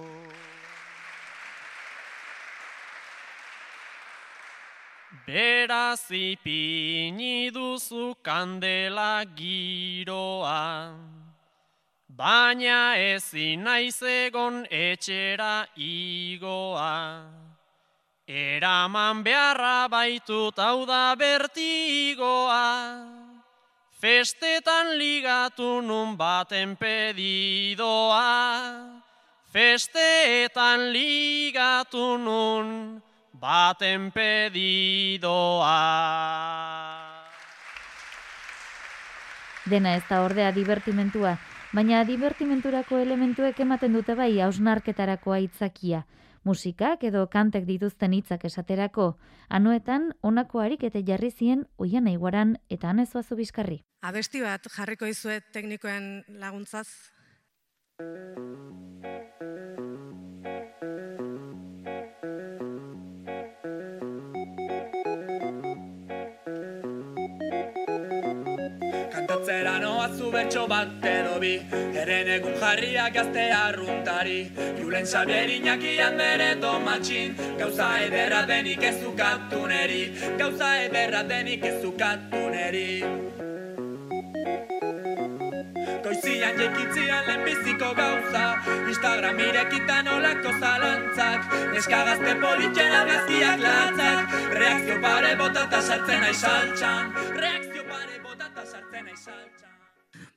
Beraz 5.29 6.09
ipini 6.09 7.53
duzu 7.53 8.17
kandela 8.25 9.29
giroa, 9.37 10.97
baina 12.09 12.97
ezin 12.97 13.61
naiz 13.64 14.01
egon 14.01 14.64
etxera 14.71 15.69
igoa. 15.77 17.29
Eraman 18.27 19.21
beharra 19.23 19.85
baitut 19.93 20.57
hau 20.57 20.87
da 20.88 21.12
bertigoa, 21.14 22.64
festetan 24.01 24.97
ligatu 24.97 25.83
nun 25.85 26.17
baten 26.17 26.73
pedidoa, 26.81 28.25
festetan 29.53 30.88
ligatu 30.97 32.17
nun 32.17 33.03
baten 33.40 34.11
pedidoa. 34.11 35.77
Dena 39.68 39.94
ez 39.96 40.05
da 40.09 40.22
ordea 40.24 40.51
divertimentua, 40.57 41.37
baina 41.77 42.05
divertimenturako 42.09 42.98
elementuek 43.05 43.61
ematen 43.61 43.92
dute 43.92 44.16
bai 44.18 44.33
hausnarketarako 44.40 45.37
aitzakia. 45.37 46.07
Musikak 46.44 47.03
edo 47.05 47.27
kantek 47.29 47.66
dituzten 47.68 48.14
hitzak 48.16 48.46
esaterako, 48.48 49.11
anuetan 49.48 50.14
honako 50.22 50.62
arikete 50.64 51.03
jarri 51.05 51.31
zien 51.31 51.66
oian 51.77 52.09
aiguaran 52.09 52.57
eta 52.70 52.90
anezoazu 52.94 53.37
bizkarri. 53.37 53.83
Abesti 54.01 54.40
bat 54.40 54.70
jarriko 54.72 55.07
izuet 55.11 55.53
teknikoen 55.53 56.24
laguntzaz. 56.40 56.88
Kantatzera 69.49 69.79
noa 69.81 70.09
zu 70.13 70.31
bertso 70.31 70.67
bat 70.69 71.05
edo 71.09 71.39
bi 71.41 71.55
Eren 71.97 72.29
egun 72.29 72.57
jarriak 72.61 73.15
gazte 73.15 73.45
arruntari. 73.51 74.51
Julen 74.77 75.07
Xabier 75.07 75.49
Iñakian 75.49 76.19
bere 76.19 76.61
domatxin 76.61 77.35
Gauza 77.57 77.89
ederra 78.05 78.43
denik 78.47 78.83
ez 78.83 79.01
ukatu 79.09 79.67
neri 79.67 80.13
Gauza 80.37 80.69
ederra 80.83 81.23
denik 81.23 81.65
ez 81.65 81.81
ukatu 81.83 82.43
neri 82.53 83.01
Goizian 86.05 86.61
jekitzian 86.61 87.25
lehenbiziko 87.27 87.95
gauza 87.97 88.45
Instagram 88.89 89.41
irekitan 89.41 90.09
olako 90.09 90.53
zalantzak. 90.61 91.49
Neska 91.73 92.05
gazte 92.11 92.37
politxen 92.45 92.95
argazkiak 93.01 93.65
latzak. 93.65 94.37
Reakzio 94.61 95.01
pare 95.03 95.35
botata 95.41 95.83
sartzen 95.83 96.21
nahi 96.25 96.39
saltxan. 96.45 97.13
Reakzio 97.37 97.78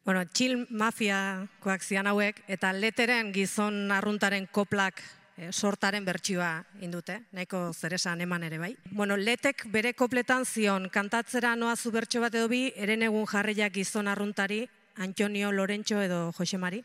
Bueno, 0.04 0.26
chill 0.34 0.66
mafiakoak 0.70 1.84
zian 1.86 2.08
hauek, 2.10 2.42
eta 2.50 2.72
leteren 2.74 3.32
gizon 3.34 3.92
arruntaren 3.94 4.48
koplak 4.52 5.02
eh, 5.38 5.52
sortaren 5.52 6.06
bertsioa 6.06 6.64
indute, 6.82 7.20
nahiko 7.32 7.68
zeresan 7.74 8.22
eman 8.26 8.44
ere 8.44 8.58
bai. 8.58 8.72
Bueno, 8.92 9.18
letek 9.18 9.68
bere 9.72 9.94
kopletan 9.94 10.46
zion 10.46 10.90
kantatzera 10.90 11.56
noa 11.56 11.76
zu 11.76 11.92
bertso 11.92 12.22
bat 12.22 12.36
edo 12.36 12.50
bi, 12.50 12.72
eren 12.76 13.06
egun 13.06 13.28
jarriak 13.30 13.74
gizon 13.78 14.08
arruntari, 14.08 14.66
Antonio 14.98 15.52
Lorentxo 15.52 16.02
edo 16.02 16.32
Josemari. 16.38 16.84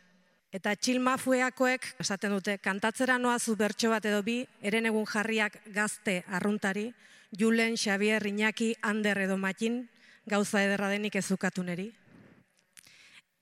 Eta 0.53 0.75
txil 0.75 1.01
mafueakoek, 1.03 1.89
esaten 1.99 2.31
dute, 2.31 2.57
kantatzera 2.63 3.17
noa 3.17 3.39
zu 3.39 3.57
bertso 3.59 3.89
bat 3.91 4.05
edo 4.05 4.21
bi, 4.23 4.39
eren 4.61 4.85
egun 4.85 5.05
jarriak 5.09 5.59
gazte 5.73 6.21
arruntari, 6.29 6.91
Julen, 7.37 7.75
Xavier, 7.75 8.25
Iñaki, 8.25 8.75
Ander 8.81 9.17
edo 9.25 9.35
Matin, 9.37 9.89
gauza 10.29 10.61
ederra 10.63 10.89
denik 10.89 11.15
ezukatu 11.15 11.63
neri. 11.63 11.91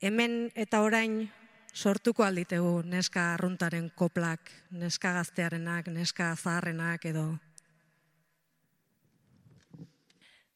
Hemen 0.02 0.50
eta 0.54 0.80
orain 0.80 1.30
sortuko 1.74 2.24
alditegu 2.24 2.82
neska 2.84 3.32
arruntaren 3.34 3.90
koplak, 3.96 4.50
neska 4.70 5.12
gaztearenak, 5.18 5.88
neska 5.88 6.34
zaharrenak 6.36 7.04
edo 7.04 7.26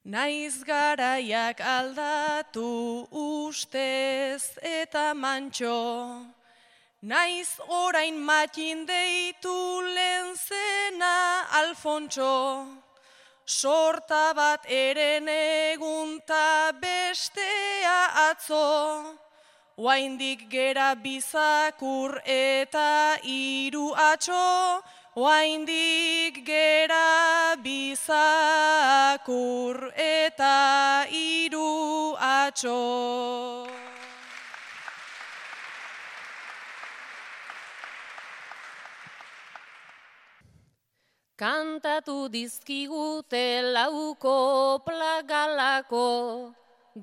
Naiz 0.04 0.64
garaiak 0.64 1.60
aldatu 1.60 3.06
ustez 3.12 4.56
eta 4.64 5.12
mantxo, 5.14 6.24
Naiz 7.02 7.60
orain 7.68 8.16
matin 8.16 8.86
deitu 8.88 9.52
lehen 9.94 10.32
zena 10.36 11.44
Alfontxo, 11.60 12.64
Sorta 13.50 14.30
bat 14.32 14.62
eren 14.70 15.26
egunta 15.26 16.70
bestea 16.80 18.30
atzo, 18.30 19.18
Oaindik 19.76 20.46
gera 20.48 20.94
bizakur 20.94 22.20
eta 22.22 23.18
hiru 23.24 23.90
atxo, 23.90 24.80
Oaindik 25.16 26.46
gera 26.46 27.56
bizakur 27.66 28.14
eta 29.98 31.06
hiru 31.10 32.14
atxo. 32.14 33.39
Kantatu 41.40 42.28
dizkigute 42.28 43.72
lauko 43.72 44.84
plagalako, 44.84 46.52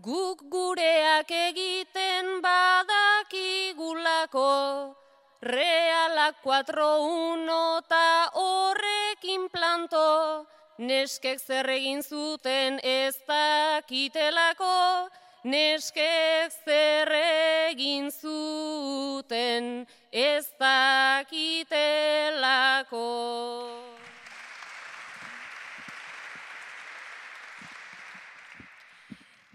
guk 0.07 0.43
gureak 0.53 1.25
egiten 1.33 2.45
badakigulako, 2.45 4.53
realak 5.41 6.37
4-1 6.45 7.81
ta 7.89 8.29
horrekin 8.37 9.49
planto, 9.49 10.45
neskek 10.77 11.41
zer 11.41 11.65
egin 11.79 12.05
zuten 12.05 12.77
ez 12.85 13.17
dakitelako, 13.25 15.09
neskek 15.49 16.53
zer 16.61 17.09
egin 17.25 18.13
zuten 18.13 19.89
ez 20.13 20.45
dakitelako. 20.61 23.09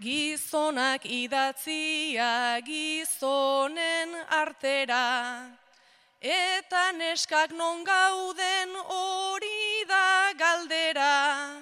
Gizonak 0.03 1.05
idatzia 1.07 2.59
gizonen 2.59 4.11
artera, 4.35 5.47
eta 6.19 6.91
neskak 6.97 7.55
non 7.55 7.85
gauden 7.87 8.75
hori 8.83 9.87
da 9.87 10.35
galdera. 10.35 11.55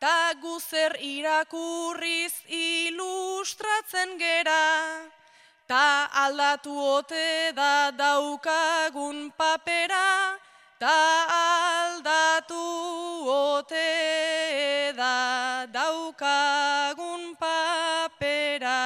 Ta 0.00 0.32
guzer 0.40 0.96
irakurriz 1.04 2.32
ilustratzen 2.48 4.16
gera, 4.16 5.04
ta 5.68 6.08
aldatu 6.24 6.72
ote 6.72 7.52
da 7.52 7.90
daukagun 7.92 9.28
papera, 9.36 10.40
ta 10.80 11.28
aldatu 11.28 12.64
ote 13.28 14.92
da 14.96 15.66
daukagun 15.68 17.36
papera. 17.36 18.80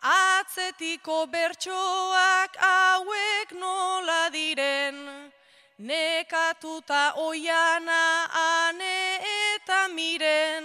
atzetiko 0.06 1.26
bertsoak 1.32 2.56
hauek 2.62 3.52
nola 3.58 4.30
diren, 4.32 4.98
nekatuta 5.78 7.02
oiana 7.26 8.04
ane 8.42 9.18
eta 9.54 9.80
miren, 9.96 10.64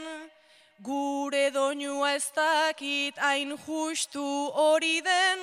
gure 0.84 1.50
doinua 1.58 2.14
ez 2.16 2.30
dakit 2.36 3.18
hain 3.18 3.58
justu 3.66 4.28
hori 4.54 5.02
den, 5.02 5.39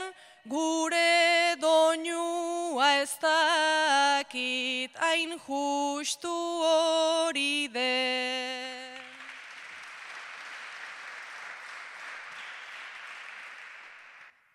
gure 0.46 1.56
doinua 1.60 2.88
ez 3.02 3.12
dakit 3.26 4.94
hain 4.96 5.38
justu 5.48 6.34
hori 6.62 7.68
den. 7.74 8.67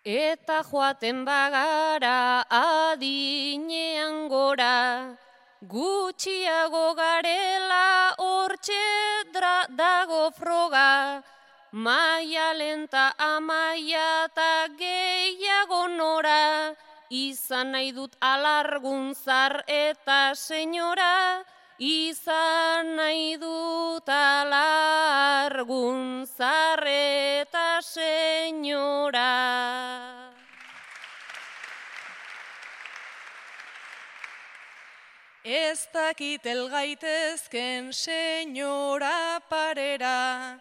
Eta 0.04 0.60
joaten 0.68 1.24
bagara 1.24 2.44
adinean 2.52 4.28
gora, 4.28 5.16
gutxiago 5.64 6.92
garela 6.92 8.12
hortxe 8.18 8.84
dago 9.32 10.30
froga, 10.36 11.24
maia 11.72 12.52
lenta 12.52 13.14
amaia 13.16 14.26
eta 14.26 14.68
gehiago 14.76 15.88
nora, 15.88 16.76
izan 17.08 17.72
nahi 17.72 17.90
dut 17.92 18.14
alargun 18.20 19.14
zar 19.14 19.64
eta 19.66 20.34
senyora, 20.34 21.44
izan 21.78 22.96
nahi 22.96 23.36
dut 23.36 24.08
alargun 24.08 26.00
zar 26.26 26.86
eta 26.86 27.80
senyora. 27.82 29.34
Ez 35.44 35.88
dakit 35.92 36.46
elgaitezken 36.46 37.92
senyora 37.92 39.40
parera, 39.50 40.58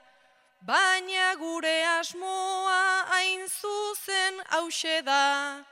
baina 0.59 1.35
gure 1.39 1.85
asmoa 1.99 3.05
hain 3.07 3.47
zuzen 3.47 4.41
hause 4.49 5.01
da. 5.05 5.63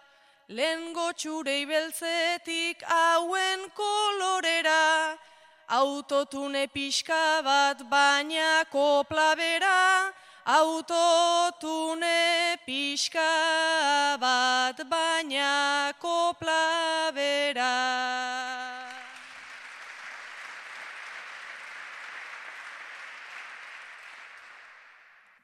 Lehen 0.48 0.94
gotxurei 0.94 1.66
beltzetik 1.66 2.84
hauen 2.84 3.70
kolorera, 3.76 5.18
autotune 5.72 6.68
pixka 6.68 7.42
bat 7.44 7.80
baina 7.90 8.66
kopla 8.70 9.36
bera, 9.40 10.12
autotune 10.46 12.20
pixka 12.68 14.18
bat 14.20 14.78
baina 14.90 15.94
kopla 16.02 17.12
bera. 17.16 17.78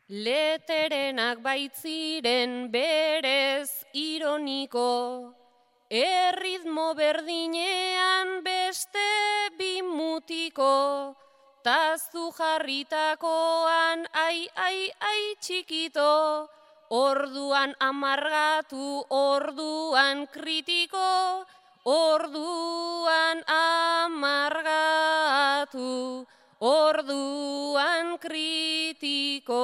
Leterenak 0.09 1.39
baitziren 1.43 2.69
berez 2.71 3.71
ironiko, 3.93 4.91
erritmo 5.89 6.93
berdinean 6.95 8.43
beste 8.43 9.26
bimutiko, 9.77 11.13
tazu 11.61 12.33
jarritakoan 12.33 14.09
ai 14.13 14.49
ai 14.57 14.89
ai 14.97 15.37
txikito, 15.37 16.49
orduan 16.89 17.75
amargatu, 17.77 19.05
orduan 19.09 20.25
kritiko, 20.33 21.45
orduan 21.85 23.45
amargatu, 23.45 24.65
orduan 26.57 28.17
kritiko. 28.17 29.61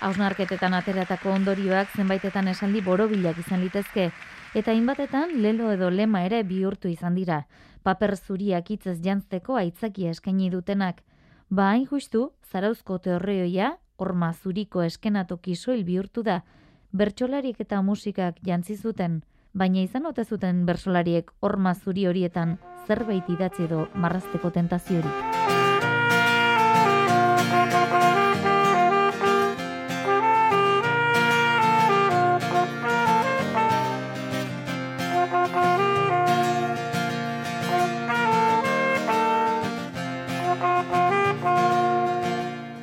Hausnarketetan 0.00 0.74
ateratako 0.80 1.30
ondorioak 1.36 1.92
zenbaitetan 1.94 2.48
esaldi 2.48 2.80
borobilak 2.80 3.38
izan 3.38 3.60
litezke, 3.62 4.10
eta 4.54 4.70
hainbatetan 4.70 5.40
lelo 5.42 5.70
edo 5.72 5.90
lema 5.90 6.24
ere 6.26 6.42
bihurtu 6.44 6.88
izan 6.88 7.14
dira. 7.14 7.46
Paper 7.82 8.16
zuriak 8.16 8.70
hitzez 8.70 8.98
jantzteko 9.02 9.56
aitzakia 9.56 10.10
eskaini 10.10 10.50
dutenak. 10.50 11.02
Ba 11.50 11.70
hain 11.70 11.86
justu, 11.86 12.32
zarauzko 12.50 12.98
teorreoia, 12.98 13.76
horma 13.96 14.32
zuriko 14.32 14.82
eskenatoki 14.82 15.56
soil 15.56 15.84
bihurtu 15.84 16.22
da, 16.22 16.42
bertsolariek 16.92 17.60
eta 17.60 17.80
musikak 17.82 18.40
jantzi 18.44 18.76
zuten, 18.76 19.22
baina 19.54 19.82
izan 19.82 20.06
ote 20.06 20.24
zuten 20.24 20.64
bersolariek 20.66 21.32
horma 21.40 21.74
zuri 21.74 22.06
horietan 22.06 22.58
zerbait 22.86 23.28
idatzi 23.28 23.68
edo 23.68 23.86
marrazteko 23.94 24.50
tentaziorik. 24.50 25.61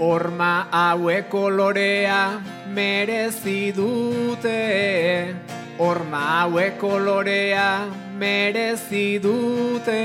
Horma 0.10 0.66
hauek 0.72 1.28
kolorea 1.30 2.42
merezi 2.74 3.70
dute, 3.78 5.36
Horma 5.78 6.22
hauek 6.30 6.80
kolorea 6.82 7.86
merezi 8.18 9.20
dute, 9.22 10.00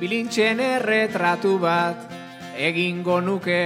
Bilintxen 0.00 0.60
erretratu 0.60 1.54
bat 1.62 2.12
egingo 2.60 3.22
nuke, 3.24 3.64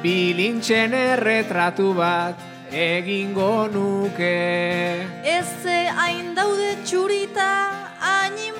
Bilintxen 0.00 0.96
erretratu 1.02 1.92
bat 2.00 2.40
egingo 2.72 3.68
nuke. 3.68 4.34
Ez 5.36 5.48
ze 5.60 5.78
hain 6.00 6.32
daude 6.32 6.72
txurita, 6.88 7.52
hain 8.00 8.53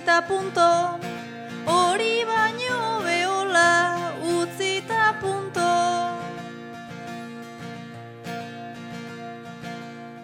utzita 0.00 0.26
punto, 0.26 0.98
hori 1.66 2.24
baino 2.24 3.02
behola, 3.04 4.12
utzita 4.22 5.14
punto. 5.20 5.68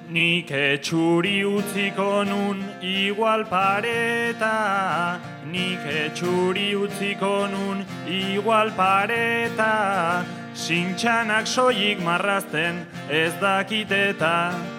Nik 0.09 0.51
etxuri 0.51 1.45
utziko 1.45 2.25
nun 2.25 2.65
igual 2.81 3.45
pareta, 3.45 5.21
nik 5.45 5.85
etxuri 5.85 6.73
utziko 6.75 7.47
nun 7.51 7.85
igual 8.09 8.71
pareta, 8.71 10.25
sintxanak 10.55 11.47
soilik 11.47 12.01
marrazten 12.01 12.87
ez 13.11 13.33
dakiteta, 13.41 14.76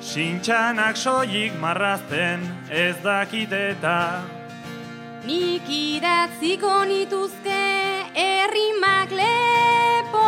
sintxanak 0.00 0.96
soilik 0.96 1.52
marrazten 1.60 2.40
ez 2.68 2.96
dakiteta. 3.04 4.24
Nik 5.28 5.68
idatziko 5.68 6.84
nituzke 6.88 7.60
errimak 8.16 9.12
lepo, 9.12 10.24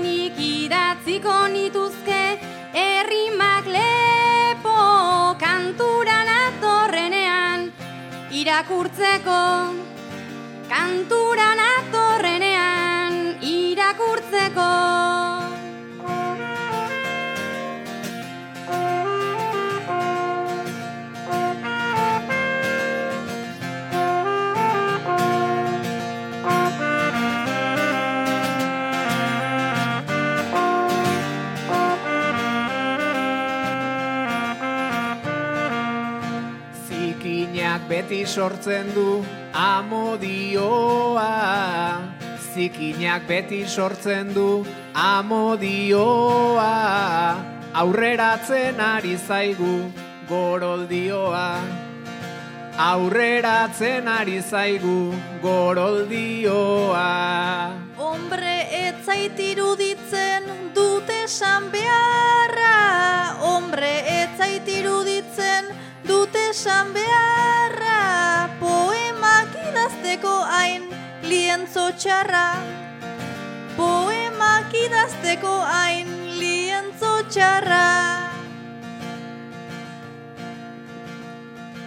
nik 0.00 0.40
idatziko 0.40 1.36
nituzke 1.52 2.22
errimak 2.72 3.68
lepo, 3.68 4.78
kanturan 5.36 6.32
atorrenean 6.38 7.68
irakurtzeko, 8.32 9.44
kanturan 10.72 11.64
atorrenean 11.68 13.22
irakurtzeko. 13.44 15.41
Beti 38.02 38.26
sortzen 38.26 38.90
du 38.94 39.24
amodioa. 39.54 41.28
Zikinak 42.54 43.26
beti 43.28 43.64
sortzen 43.66 44.34
du 44.34 44.66
amodioa. 44.94 46.66
Aurreratzen 47.74 48.80
ari 48.80 49.16
zaigu 49.16 49.92
goroldioa. 50.28 51.60
Aurreratzen 52.76 54.08
ari 54.08 54.42
zaigu 54.42 55.14
goroldioa. 55.42 57.06
Hombre 57.96 58.66
etzait 58.88 59.38
iruditzen 59.38 60.42
dute 60.74 61.22
esan 61.24 61.70
beharra. 61.70 63.38
Hombre 63.40 63.94
etzait 64.24 64.68
iruditzen 64.68 65.70
dute 66.04 66.50
esan 66.50 66.92
beharra. 66.92 67.31
Lientzo 71.82 71.98
txarra. 71.98 72.62
Poemak 73.76 74.72
idazteko 74.72 75.60
hain 75.66 76.08
lientzo 76.38 77.22
txarra. 77.28 78.28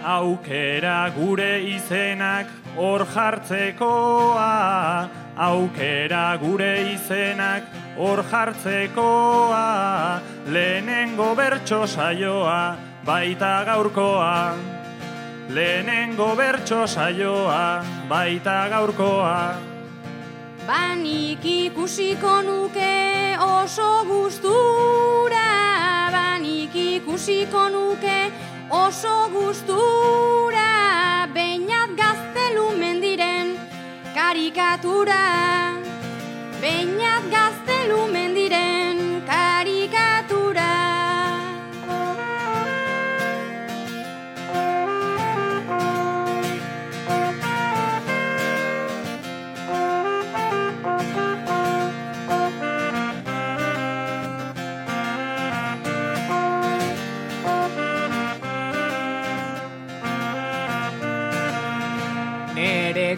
Aukera 0.04 1.10
gure 1.16 1.62
izenak 1.74 2.46
hor 2.76 3.06
jartzekoa, 3.06 5.08
aukera 5.36 6.36
gure 6.38 6.92
izenak 6.92 7.64
hor 7.96 8.22
jartzekoa, 8.22 10.20
lehenengo 10.46 11.34
bertso 11.34 11.86
saioa 11.86 12.76
baita 13.04 13.64
gaurkoa. 13.64 14.54
Lehenengo 15.48 16.36
bertso 16.36 16.86
saioa 16.86 17.82
baita 18.08 18.68
gaurkoa. 18.68 19.75
Banik 20.66 21.44
ikusiko 21.44 22.42
nuke 22.42 23.38
oso 23.38 24.02
gustura, 24.08 25.46
banik 26.10 26.74
ikusiko 26.74 27.68
nuke 27.70 28.18
oso 28.70 29.30
gustura, 29.30 30.66
beinat 31.30 31.94
gaztelu 31.94 32.66
mendiren 32.82 33.54
karikatura, 34.16 35.22
beinat 36.58 37.30
gaztelu 37.30 38.00
mendiren 38.10 38.85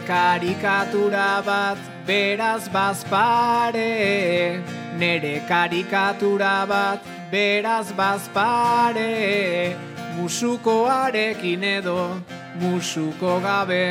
karikatura 0.09 1.45
bat 1.45 1.79
beraz 2.07 2.69
bazpare. 2.73 4.63
Nere 4.97 5.43
karikatura 5.49 6.67
bat 6.67 7.01
beraz 7.31 7.93
bazpare. 7.93 9.77
Musukoarekin 10.17 11.63
edo 11.77 12.01
musuko 12.61 13.35
gabe. 13.45 13.87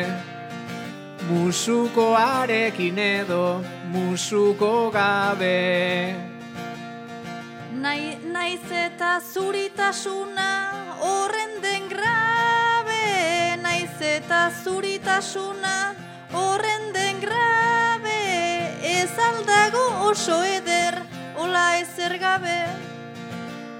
Musukoarekin 1.30 2.97
edo 2.97 3.61
musuko 3.93 4.89
gabe. 4.91 6.15
Nai, 7.84 8.18
naiz 8.34 8.65
eta 8.72 9.22
zuritasuna 9.22 10.49
horren 10.97 11.61
den 11.61 11.86
grabe. 11.93 13.05
Naiz 13.61 14.01
eta 14.01 14.49
zuritasuna 14.63 15.97
horren 16.38 16.92
den 16.94 17.22
grabe 17.26 17.48
Ez 18.84 19.12
aldago 19.20 19.84
oso 20.10 20.44
eder 20.44 20.96
ola 21.36 21.78
ezer 21.80 22.18
gabe. 22.18 22.60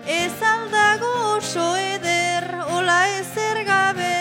Ez 0.06 0.36
aldago 0.42 1.12
oso 1.38 1.76
eder 1.78 2.44
ola 2.76 2.98
ezer 3.20 3.64
gabe. 3.66 4.16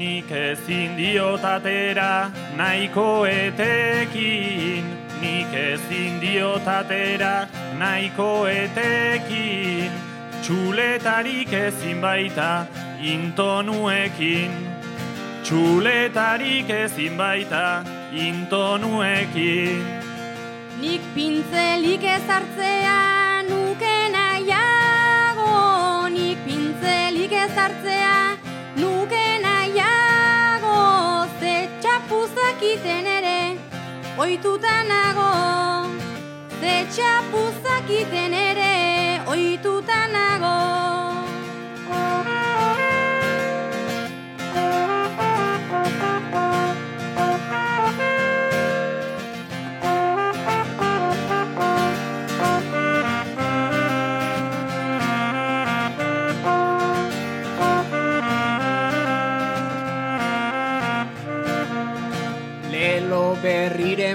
Nik 0.00 0.30
ezin 0.30 0.96
diot 0.96 1.44
atera 1.44 2.30
nahiko 2.56 3.26
etekin, 3.28 4.92
nik 5.20 5.56
ezin 5.64 6.20
diot 6.20 6.66
atera 6.66 7.34
nahiko 7.78 8.46
etekin, 8.48 9.98
txuletarik 10.40 11.52
ezin 11.52 12.00
baita 12.00 12.52
intonuekin, 13.00 14.52
txuletarik 15.42 16.70
ezin 16.70 17.16
baita 17.16 17.84
intonuekin. 18.12 19.84
Nik 20.80 21.00
pintzelik 21.14 22.04
ezartzea 22.04 23.42
nuke 23.48 23.96
nahiago, 24.12 25.56
nik 26.12 26.38
pintzelik 26.44 27.32
ezartzea 27.32 28.36
nuke 28.76 29.24
nahiago, 29.44 30.78
ze 31.40 31.68
txapuzakiten 31.80 33.12
ere 33.16 33.40
oituta 34.16 34.76
nago, 34.88 35.28
ze 36.60 36.74
txapuzakiten 36.92 38.40
ere 38.46 38.72
oituta 39.26 40.06
nago. 40.12 40.99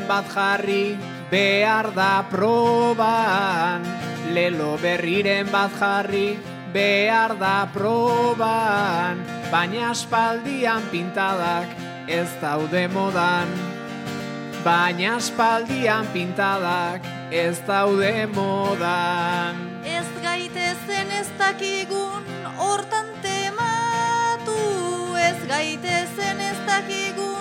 Bat 0.08 0.26
jarri 0.30 0.98
behar 1.32 1.94
da 1.94 2.26
proban. 2.30 3.84
Lelo 4.34 4.78
berriren 4.82 5.50
bat 5.52 5.72
jarri 5.80 6.38
behar 6.74 7.38
da 7.40 7.68
proban. 7.74 9.22
Baina 9.52 9.90
aspaldian 9.92 10.84
pintadak 10.92 11.70
ez 12.08 12.30
daude 12.42 12.88
modan. 12.88 13.50
Baina 14.66 15.16
aspaldian 15.18 16.06
pintadak 16.14 17.06
ez 17.32 17.60
daude 17.68 18.28
modan. 18.34 19.56
Ez 19.86 20.08
gaitezen 20.22 21.12
ez 21.20 21.30
dakigun 21.38 22.26
hortan 22.58 23.14
tematu. 23.22 24.60
Ez 25.30 25.40
gaitezen 25.50 26.40
ez 26.40 26.58
dakigun 26.68 27.35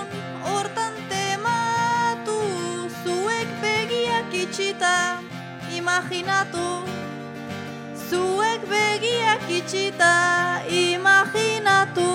itxita 4.54 5.18
imaginatu. 5.74 6.86
Zuek 8.06 8.62
begiak 8.70 9.42
itxita 9.50 10.62
imaginatu. 10.70 12.14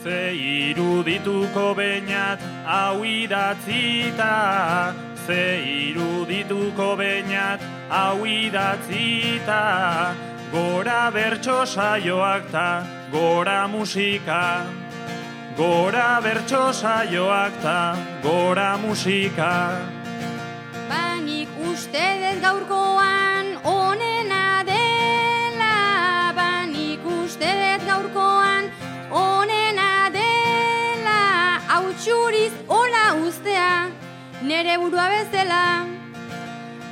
Ze 0.00 0.32
irudituko 0.32 1.76
bainat 1.76 2.40
hau 2.64 3.04
idatzita, 3.04 4.32
ze 5.28 5.60
irudituko 5.60 6.96
bainat 6.96 7.60
hau 7.92 8.24
idatzita, 8.24 9.64
gora 10.48 11.12
bertso 11.12 11.68
saioak 11.68 12.48
ta, 12.48 12.80
gora 13.12 13.68
musika, 13.68 14.64
gora 15.56 16.20
bertso 16.22 16.72
saioak 16.72 17.52
ta, 17.62 17.96
gora 18.22 18.76
musika. 18.76 19.78
Banik 20.88 21.48
uste 21.70 22.06
dez 22.22 22.38
gaurkoan 22.42 23.46
onena 23.62 24.62
dela, 24.66 25.76
banik 26.36 27.00
uste 27.06 27.50
dez 27.62 27.82
gaurkoan 27.86 28.70
onena 29.10 30.10
dela, 30.18 31.20
hau 31.70 31.86
txuriz 32.02 32.52
hola 32.68 33.06
ustea, 33.26 33.90
nere 34.42 34.78
burua 34.78 35.06
bezala. 35.14 35.66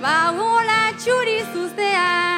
Ba 0.02 0.16
hola 0.38 0.82
txuri 0.98 1.38
zuztean, 1.52 2.31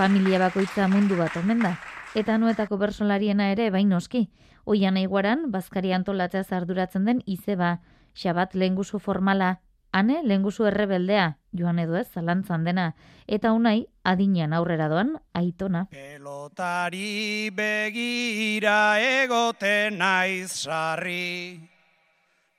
Familia 0.00 0.38
bakoitza 0.40 0.86
mundu 0.88 1.12
bat 1.18 1.34
omen 1.36 1.58
da. 1.60 1.74
Eta 2.16 2.38
nuetako 2.40 2.78
bersolariena 2.80 3.50
ere 3.52 3.66
bain 3.68 3.90
noski. 3.92 4.22
Oian 4.64 4.96
eguaran, 4.96 5.50
Bazkari 5.52 5.92
antolatzea 5.92 6.40
zarduratzen 6.40 7.04
den 7.04 7.20
izeba. 7.28 7.82
Xabat 8.16 8.54
lehengusu 8.56 8.96
formala, 8.98 9.50
ane 9.92 10.22
lehengusu 10.24 10.64
errebeldea, 10.70 11.26
joan 11.52 11.84
edo 11.84 11.98
ez 12.00 12.06
zalantzan 12.14 12.64
dena. 12.64 12.94
Eta 13.28 13.52
unai, 13.52 13.84
adinean 14.02 14.56
aurrera 14.56 14.88
doan, 14.88 15.18
aitona. 15.36 15.84
Pelotari 15.92 17.50
begira 17.52 18.96
egoten 19.04 20.00
naiz 20.00 20.48
sarri. 20.64 21.60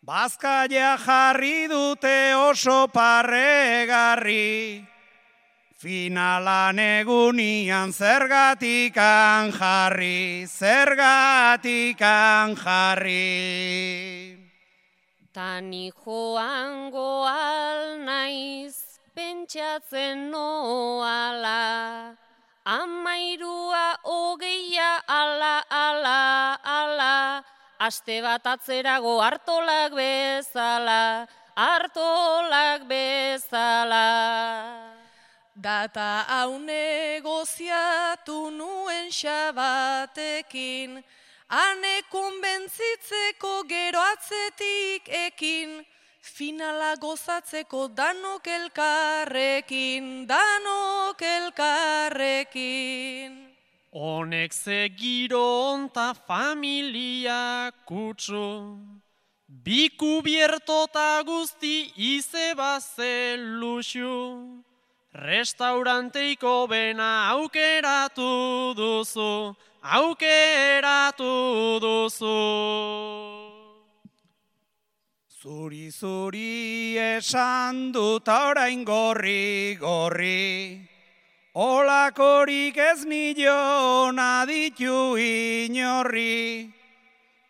Bazkaia 0.05 0.93
jarri 1.01 1.65
dute 1.73 2.35
oso 2.37 2.85
parregarri. 2.93 4.90
Finalan 5.81 6.77
egunian 6.77 7.89
zergatikan 7.89 9.49
jarri, 9.49 10.45
zergatikan 10.45 12.53
jarri. 12.53 14.37
Tani 15.33 15.89
joango 15.89 17.25
al 17.25 17.97
naiz 17.97 19.01
pentsatzen 19.17 20.29
noala, 20.29 22.13
amairua 22.61 23.97
hogeia 24.05 25.01
ala, 25.09 25.65
ala, 25.65 26.61
ala, 26.61 27.41
aste 27.81 28.21
bat 28.21 28.45
atzerago 28.53 29.17
hartolak 29.17 29.97
bezala, 29.97 31.25
hartolak 31.57 32.85
bezala. 32.85 34.20
Data 35.61 36.25
hau 36.27 36.57
negoziatu 36.57 38.49
nuen 38.49 39.11
xabatekin, 39.13 41.03
ane 41.49 42.01
konbentzitzeko 42.09 43.63
gero 43.69 43.99
atzetik 44.13 45.09
ekin, 45.27 45.85
finala 46.21 46.95
gozatzeko 47.03 47.87
danok 47.93 48.47
elkarrekin, 48.47 50.25
danok 50.25 51.21
elkarrekin. 51.21 53.31
Honek 53.93 54.53
ze 54.53 54.89
giro 54.97 55.45
onta 55.73 56.13
familia 56.13 57.71
kutsu, 57.85 58.79
bikubiertota 59.45 61.21
guzti 61.21 61.93
ize 62.15 62.55
bazeluxu. 62.57 64.70
Restauranteiko 65.13 66.69
bena 66.69 67.31
aukeratu 67.35 68.73
duzu, 68.73 69.53
aukeratu 69.83 71.79
duzu. 71.83 72.39
Zuri 75.41 75.91
zuri 75.91 76.95
esan 76.97 77.91
dut 77.91 78.27
orain 78.29 78.85
gorri 78.85 79.75
gorri, 79.75 80.79
Olakorik 81.55 82.77
ez 82.77 83.03
nilion 83.03 84.15
aditu 84.15 85.17
inorri, 85.19 86.71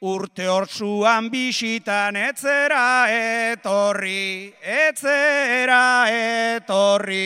Urte 0.01 0.47
hortzuan 0.49 1.27
bisitan 1.29 2.15
etzera 2.17 3.05
etorri, 3.13 4.49
etzera 4.65 6.09
etorri. 6.09 7.19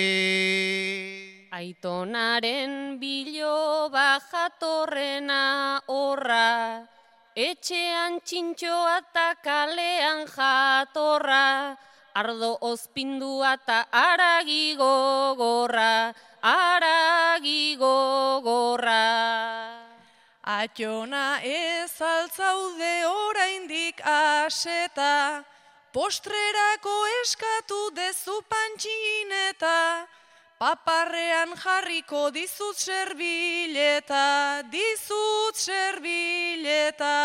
Aitonaren 1.55 2.99
biloba 2.99 4.19
jatorrena 4.27 5.79
horra, 5.87 6.83
etxean 7.47 8.19
txintxoa 8.27 8.99
eta 9.05 9.29
kalean 9.39 10.27
jatorra, 10.35 11.79
ardo 12.11 12.57
ozpindua 12.59 13.55
eta 13.55 13.85
aragi 14.03 14.75
gogorra, 14.75 16.11
aragi 16.43 17.79
gogorra. 17.79 19.03
Atxona 20.45 21.41
ez 21.41 21.89
altzaude 22.05 22.93
oraindik 23.09 23.97
aseta, 24.05 25.41
postrerako 25.89 26.93
eskatu 27.23 27.79
dezu 27.97 28.35
pantxineta, 28.45 30.05
paparrean 30.61 31.55
jarriko 31.57 32.29
dizut 32.29 32.77
serbileta, 32.77 34.61
dizut 34.69 35.57
serbileta. 35.57 37.15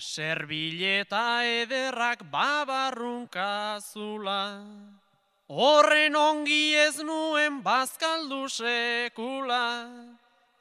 Serbileta 0.00 1.44
ederrak 1.44 2.24
babarrunka 2.32 3.76
zula, 3.92 4.64
horren 5.52 6.16
ongi 6.16 6.72
ez 6.86 6.96
nuen 7.04 7.60
bazkaldu 7.60 8.48
sekula. 8.48 9.60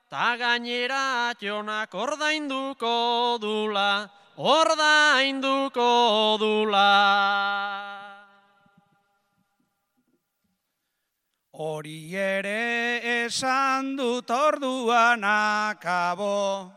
Ta 0.10 0.38
gainera 0.40 1.36
atxonak 1.36 1.92
ordainduko 1.92 3.38
dula, 3.44 4.08
ordainduko 4.40 5.88
dula. 6.40 6.92
Hori 11.52 12.16
ere 12.16 13.26
esan 13.26 13.98
dut 13.98 14.32
orduan 14.32 15.28
akabo, 15.28 16.72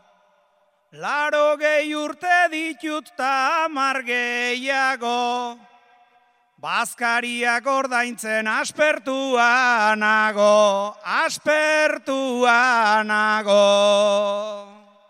Laro 0.91 1.55
gehi 1.55 1.95
urte 1.95 2.51
ditut 2.51 3.15
ta 3.15 3.63
amar 3.63 4.03
gehiago, 4.03 5.55
Bazkariak 6.61 7.65
ordaintzen 7.65 8.45
aspertua 8.45 9.95
nago, 9.97 10.93
aspertua 11.01 13.01
nago. 13.01 13.65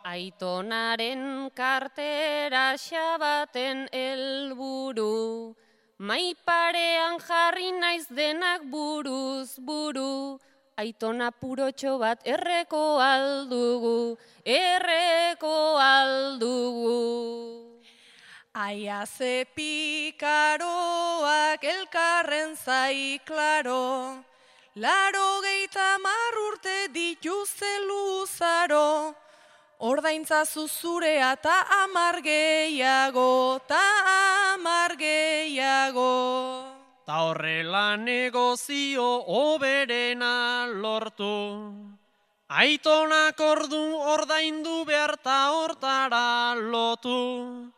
Aitonaren 0.08 1.52
kartera 1.52 2.78
xabaten 2.80 3.84
helburu, 3.92 5.52
maiparean 6.00 7.20
jarri 7.20 7.74
naiz 7.76 8.08
denak 8.08 8.64
buruz 8.72 9.60
buru, 9.60 10.40
aitona 10.78 11.34
purotxo 11.36 11.98
bat 12.00 12.24
erreko 12.24 13.04
aldugu, 13.04 14.16
erreko 14.46 15.58
aldugu. 15.84 17.61
Aia 18.54 19.06
ze 19.08 19.48
pikaroak 19.56 20.60
elkarren 21.64 22.58
zai 22.58 23.18
klaro, 23.24 24.26
laro 24.76 25.40
geita 25.40 25.96
marrurte 26.04 26.92
dituzte 26.92 27.80
luzaro, 27.88 29.16
ordaintza 29.80 30.44
zuzurea 30.44 31.40
ta 31.42 31.64
amar 31.80 32.22
gehiago, 32.22 33.60
ta 33.70 34.52
amar 34.52 34.98
gehiago. 35.00 36.76
Ta 37.08 37.24
horrela 37.24 37.96
negozio 37.96 39.24
oberena 39.32 40.68
lortu, 40.68 41.72
aitonak 42.50 43.40
ordu 43.40 43.96
ordaindu 43.96 44.84
behar 44.84 45.16
ta 45.24 45.56
hortara 45.56 46.54
lotu. 46.60 47.72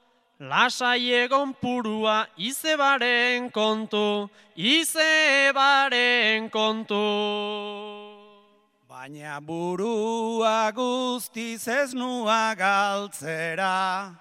Lasai 0.43 1.23
egon 1.23 1.53
purua 1.55 2.25
izebaren 2.35 3.47
kontu, 3.49 4.27
izebaren 4.59 6.49
kontu. 6.51 6.99
Baina 8.89 9.39
burua 9.39 10.67
guztiz 10.75 11.63
ez 11.67 11.93
nua 11.95 12.55
galtzera, 12.59 14.11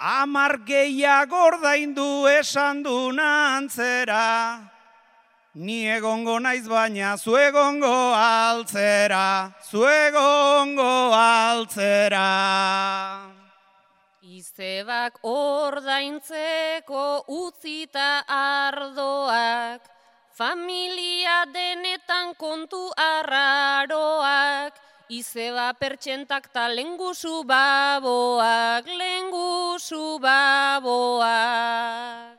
Amar 0.00 0.58
gehiago 0.66 1.46
ordaindu 1.52 2.26
esan 2.26 2.82
du 2.82 3.12
nantzera, 3.12 4.66
Ni 5.54 5.82
egongo 5.86 6.40
naiz 6.42 6.66
baina 6.66 7.16
zuegongo 7.16 8.14
altzera, 8.14 9.52
zuegongo 9.70 11.12
altzera. 11.14 12.26
Izebak 14.50 15.22
ordaintzeko 15.22 17.22
utzita 17.30 18.26
ardoak, 18.26 19.78
familia 20.34 21.46
denetan 21.46 22.34
kontu 22.34 22.90
arraroak, 22.98 24.74
izeba 25.06 25.70
pertsentak 25.78 26.50
ta 26.50 26.66
lengusu 26.66 27.46
baboak, 27.46 28.90
lengusu 28.90 30.18
baboak. 30.18 32.34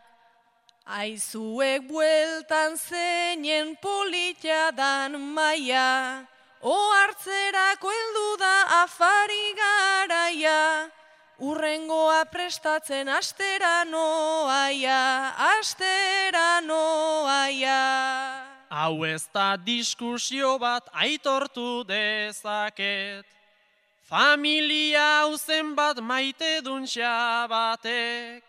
Aizuek 0.84 1.88
bueltan 1.88 2.76
zeinen 2.76 3.80
polita 3.80 4.76
dan 4.76 5.16
maia, 5.16 6.28
o 6.60 6.76
hartzerako 6.76 7.88
heldu 7.88 8.36
da 8.36 8.84
afari 8.84 9.56
garaia, 9.56 10.92
urrengoa 11.42 12.22
prestatzen 12.30 13.10
astera 13.10 13.82
noaia, 13.90 15.34
astera 15.58 16.62
noaia. 16.62 17.82
Hau 18.70 19.04
ez 19.04 19.26
da 19.34 19.58
diskusio 19.58 20.56
bat 20.62 20.88
aitortu 20.94 21.84
dezaket. 21.90 23.26
Familia 24.08 25.04
hauzen 25.24 25.74
bat 25.76 26.00
maite 26.00 26.60
duntxa 26.64 27.48
batek. 27.50 28.44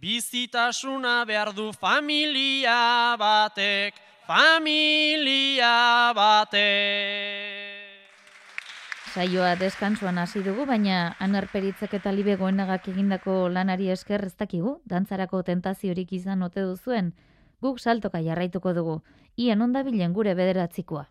Bizitasuna 0.00 1.22
behar 1.28 1.52
du 1.54 1.70
familia 1.72 3.14
batek, 3.18 3.94
familia 4.26 6.12
batek. 6.16 7.53
Saioa 9.14 9.52
deskantsuan 9.54 10.16
hasi 10.18 10.40
dugu, 10.42 10.64
baina 10.66 11.14
anerperitzek 11.22 11.92
eta 12.00 12.10
libegoenagak 12.10 12.88
egindako 12.90 13.44
lanari 13.46 13.86
esker 13.94 14.24
ez 14.26 14.32
dakigu, 14.34 14.72
dantzarako 14.90 15.44
tentaziorik 15.46 16.10
izan 16.16 16.42
ote 16.42 16.64
duzuen, 16.66 17.12
guk 17.62 17.78
saltoka 17.78 18.18
jarraituko 18.18 18.72
dugu, 18.74 18.96
ian 19.36 19.62
ondabilen 19.62 20.16
gure 20.16 20.34
bederatzikoa. 20.34 21.04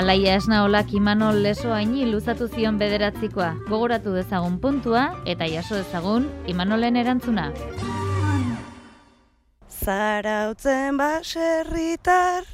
Alaia 0.00 0.36
esna 0.36 0.60
olak 0.64 0.92
Imanol 0.92 1.40
leso 1.42 1.72
haini 1.72 2.04
luzatu 2.12 2.48
zion 2.52 2.76
bederatzikoa. 2.76 3.54
Gogoratu 3.72 4.12
dezagun 4.12 4.60
puntua 4.60 5.08
eta 5.24 5.48
jaso 5.48 5.80
dezagun 5.80 6.28
Imanolen 6.46 7.00
erantzuna. 7.00 7.48
Zarautzen 9.80 10.98
baserritar 11.00 12.44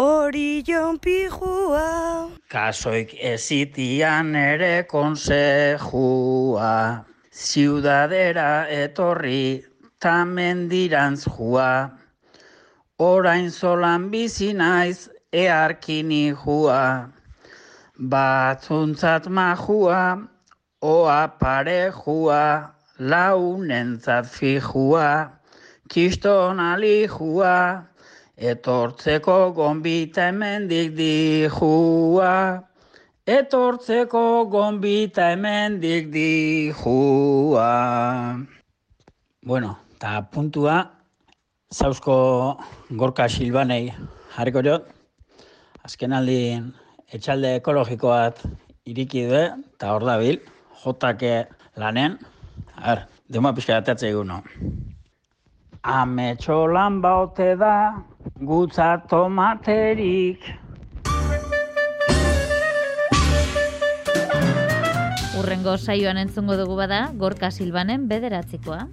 hori 0.00 0.62
jon 0.64 0.96
pijua. 0.98 2.30
Kasoik 2.48 3.12
ezitian 3.20 4.34
ere 4.34 4.86
konsejua, 4.88 6.70
ziudadera 7.32 8.64
etorri 8.72 9.62
tamendirantz 10.00 11.28
jua. 11.28 11.90
Orain 12.98 13.50
zolan 13.50 14.08
bizi 14.10 14.52
naiz 14.56 15.08
earkini 15.32 16.32
jua, 16.32 17.12
batzuntzat 17.98 19.28
majua, 19.28 20.02
oa 20.80 21.28
pare 21.40 21.92
jua, 21.92 22.72
launentzat 22.98 24.26
fijua, 24.32 25.37
kiston 25.88 26.60
alijua, 26.60 27.84
etortzeko 28.36 29.52
gonbita 29.56 30.28
hemendik 30.28 30.92
dijua, 30.96 32.32
etortzeko 33.26 34.22
gonbita 34.52 35.30
hemendik 35.32 36.10
dijua. 36.12 37.72
Bueno, 39.42 39.76
eta 39.96 40.22
puntua, 40.32 40.76
zauzko 41.74 42.16
gorka 43.00 43.28
silbanei 43.28 43.88
jarriko 44.36 44.62
jot, 44.62 44.88
azken 45.84 46.12
aldin 46.12 46.72
etxalde 47.12 47.56
ekologiko 47.62 48.12
bat 48.12 48.44
iriki 48.88 49.24
du, 49.28 49.40
eta 49.74 49.94
hor 49.94 50.04
dabil, 50.04 50.38
jotake 50.84 51.46
lanen, 51.80 52.18
a 52.76 52.94
ber, 52.94 53.06
dema 53.28 53.54
pixka 53.56 53.80
atatze. 53.80 54.12
Ametxo 54.12 54.87
lan 55.84 57.00
baute 57.00 57.56
da, 57.56 58.04
gutza 58.40 59.02
tomaterik. 59.08 60.40
Urrengo 65.38 65.76
saioan 65.78 66.18
entzungo 66.18 66.56
dugu 66.56 66.76
bada, 66.76 67.12
Gorka 67.14 67.50
Silbanen 67.50 68.08
bederatzikoa. 68.08 68.88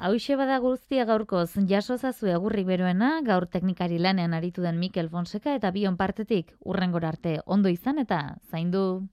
Hauxe 0.00 0.32
bada 0.40 0.54
guztia 0.64 1.04
gaurkoz, 1.04 1.50
jaso 1.68 1.98
zazue 1.98 2.32
agurri 2.32 2.62
beroena, 2.64 3.10
gaur 3.26 3.44
teknikari 3.46 3.98
lanean 4.00 4.32
aritu 4.32 4.62
den 4.64 4.78
Mikel 4.80 5.10
Fonseca 5.12 5.52
eta 5.58 5.70
bion 5.74 5.98
partetik, 6.00 6.54
urrengor 6.64 7.04
arte, 7.04 7.34
ondo 7.44 7.68
izan 7.68 8.00
eta 8.00 8.20
zaindu. 8.50 9.02